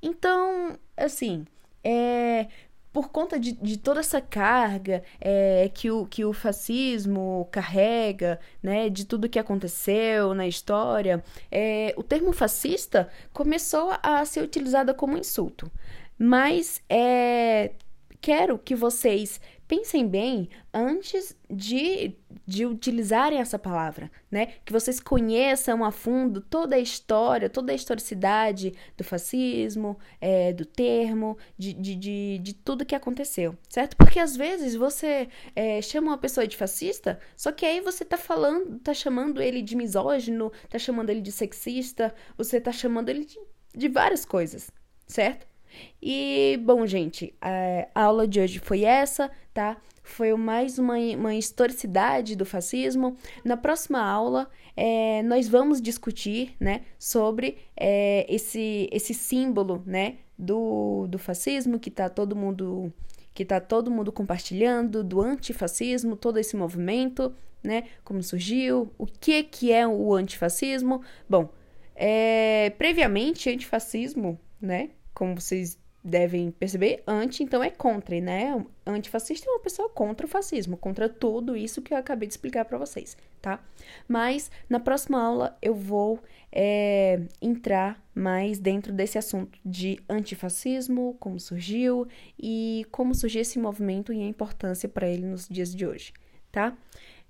Então, 0.02 0.78
assim, 0.96 1.46
é, 1.84 2.48
por 2.94 3.08
conta 3.08 3.40
de, 3.40 3.50
de 3.50 3.76
toda 3.76 3.98
essa 3.98 4.20
carga 4.20 5.02
é, 5.20 5.68
que, 5.74 5.90
o, 5.90 6.06
que 6.06 6.24
o 6.24 6.32
fascismo 6.32 7.48
carrega, 7.50 8.38
né, 8.62 8.88
de 8.88 9.04
tudo 9.04 9.28
que 9.28 9.36
aconteceu 9.38 10.32
na 10.32 10.46
história, 10.46 11.22
é, 11.50 11.92
o 11.96 12.04
termo 12.04 12.32
fascista 12.32 13.08
começou 13.32 13.90
a 14.00 14.24
ser 14.24 14.44
utilizado 14.44 14.94
como 14.94 15.18
insulto. 15.18 15.68
Mas 16.16 16.80
é, 16.88 17.72
quero 18.20 18.56
que 18.56 18.76
vocês 18.76 19.40
pensem 19.74 20.06
bem 20.06 20.48
antes 20.72 21.36
de, 21.50 22.14
de 22.46 22.64
utilizarem 22.64 23.40
essa 23.40 23.58
palavra, 23.58 24.10
né? 24.30 24.46
Que 24.64 24.72
vocês 24.72 25.00
conheçam 25.00 25.84
a 25.84 25.90
fundo 25.90 26.40
toda 26.40 26.76
a 26.76 26.78
história, 26.78 27.50
toda 27.50 27.72
a 27.72 27.74
historicidade 27.74 28.72
do 28.96 29.02
fascismo, 29.02 29.98
é, 30.20 30.52
do 30.52 30.64
termo, 30.64 31.36
de, 31.58 31.72
de, 31.72 31.96
de, 31.96 32.38
de, 32.38 32.54
tudo 32.54 32.84
que 32.84 32.94
aconteceu, 32.94 33.56
certo? 33.68 33.96
Porque 33.96 34.20
às 34.20 34.36
vezes 34.36 34.76
você 34.76 35.28
é, 35.56 35.82
chama 35.82 36.12
uma 36.12 36.18
pessoa 36.18 36.46
de 36.46 36.56
fascista, 36.56 37.18
só 37.36 37.50
que 37.50 37.66
aí 37.66 37.80
você 37.80 38.04
tá 38.04 38.16
falando, 38.16 38.78
tá 38.78 38.94
chamando 38.94 39.42
ele 39.42 39.60
de 39.60 39.74
misógino, 39.74 40.52
tá 40.68 40.78
chamando 40.78 41.10
ele 41.10 41.20
de 41.20 41.32
sexista, 41.32 42.14
você 42.38 42.60
tá 42.60 42.70
chamando 42.70 43.08
ele 43.08 43.24
de, 43.24 43.40
de 43.74 43.88
várias 43.88 44.24
coisas, 44.24 44.70
certo? 45.06 45.53
E, 46.02 46.58
bom, 46.62 46.86
gente, 46.86 47.34
a 47.40 48.02
aula 48.02 48.26
de 48.26 48.40
hoje 48.40 48.58
foi 48.58 48.82
essa, 48.82 49.30
tá? 49.52 49.76
Foi 50.02 50.34
mais 50.34 50.78
uma, 50.78 50.98
uma 50.98 51.34
historicidade 51.34 52.36
do 52.36 52.44
fascismo. 52.44 53.16
Na 53.44 53.56
próxima 53.56 54.00
aula, 54.00 54.50
é, 54.76 55.22
nós 55.22 55.48
vamos 55.48 55.80
discutir, 55.80 56.54
né, 56.60 56.82
sobre 56.98 57.58
é, 57.76 58.26
esse, 58.28 58.88
esse 58.92 59.14
símbolo, 59.14 59.82
né, 59.86 60.16
do, 60.38 61.06
do 61.08 61.18
fascismo 61.18 61.78
que 61.78 61.90
tá 61.90 62.08
todo 62.08 62.36
mundo 62.36 62.92
que 63.32 63.44
tá 63.44 63.60
todo 63.60 63.90
mundo 63.90 64.12
compartilhando, 64.12 65.02
do 65.02 65.20
antifascismo, 65.20 66.14
todo 66.14 66.38
esse 66.38 66.56
movimento, 66.56 67.34
né, 67.64 67.84
como 68.04 68.22
surgiu, 68.22 68.92
o 68.96 69.06
que 69.06 69.42
que 69.42 69.72
é 69.72 69.84
o 69.86 70.14
antifascismo. 70.14 71.02
Bom, 71.28 71.48
é, 71.96 72.70
previamente, 72.78 73.50
antifascismo, 73.50 74.38
né, 74.60 74.90
como 75.14 75.40
vocês 75.40 75.78
devem 76.04 76.50
perceber, 76.50 77.02
anti 77.06 77.42
então 77.42 77.64
é 77.64 77.70
contra, 77.70 78.20
né? 78.20 78.62
Antifascista 78.86 79.48
é 79.48 79.52
uma 79.52 79.60
pessoa 79.60 79.88
contra 79.88 80.26
o 80.26 80.28
fascismo, 80.28 80.76
contra 80.76 81.08
tudo 81.08 81.56
isso 81.56 81.80
que 81.80 81.94
eu 81.94 81.98
acabei 81.98 82.28
de 82.28 82.34
explicar 82.34 82.66
para 82.66 82.76
vocês, 82.76 83.16
tá? 83.40 83.58
Mas 84.06 84.50
na 84.68 84.78
próxima 84.78 85.18
aula 85.18 85.56
eu 85.62 85.74
vou 85.74 86.22
é, 86.52 87.22
entrar 87.40 88.04
mais 88.14 88.58
dentro 88.58 88.92
desse 88.92 89.16
assunto 89.16 89.58
de 89.64 89.98
antifascismo, 90.06 91.16
como 91.18 91.40
surgiu 91.40 92.06
e 92.38 92.86
como 92.90 93.14
surgiu 93.14 93.40
esse 93.40 93.58
movimento 93.58 94.12
e 94.12 94.20
a 94.20 94.26
importância 94.26 94.88
para 94.88 95.08
ele 95.08 95.24
nos 95.24 95.48
dias 95.48 95.74
de 95.74 95.86
hoje, 95.86 96.12
tá? 96.52 96.76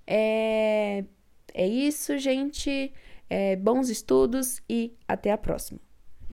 É, 0.05 1.05
é 1.55 1.67
isso, 1.67 2.19
gente. 2.19 2.93
É, 3.31 3.57
bons 3.57 3.89
estudos 3.89 4.61
e 4.69 4.93
até 5.09 5.31
a 5.31 5.39
próxima. 5.39 5.81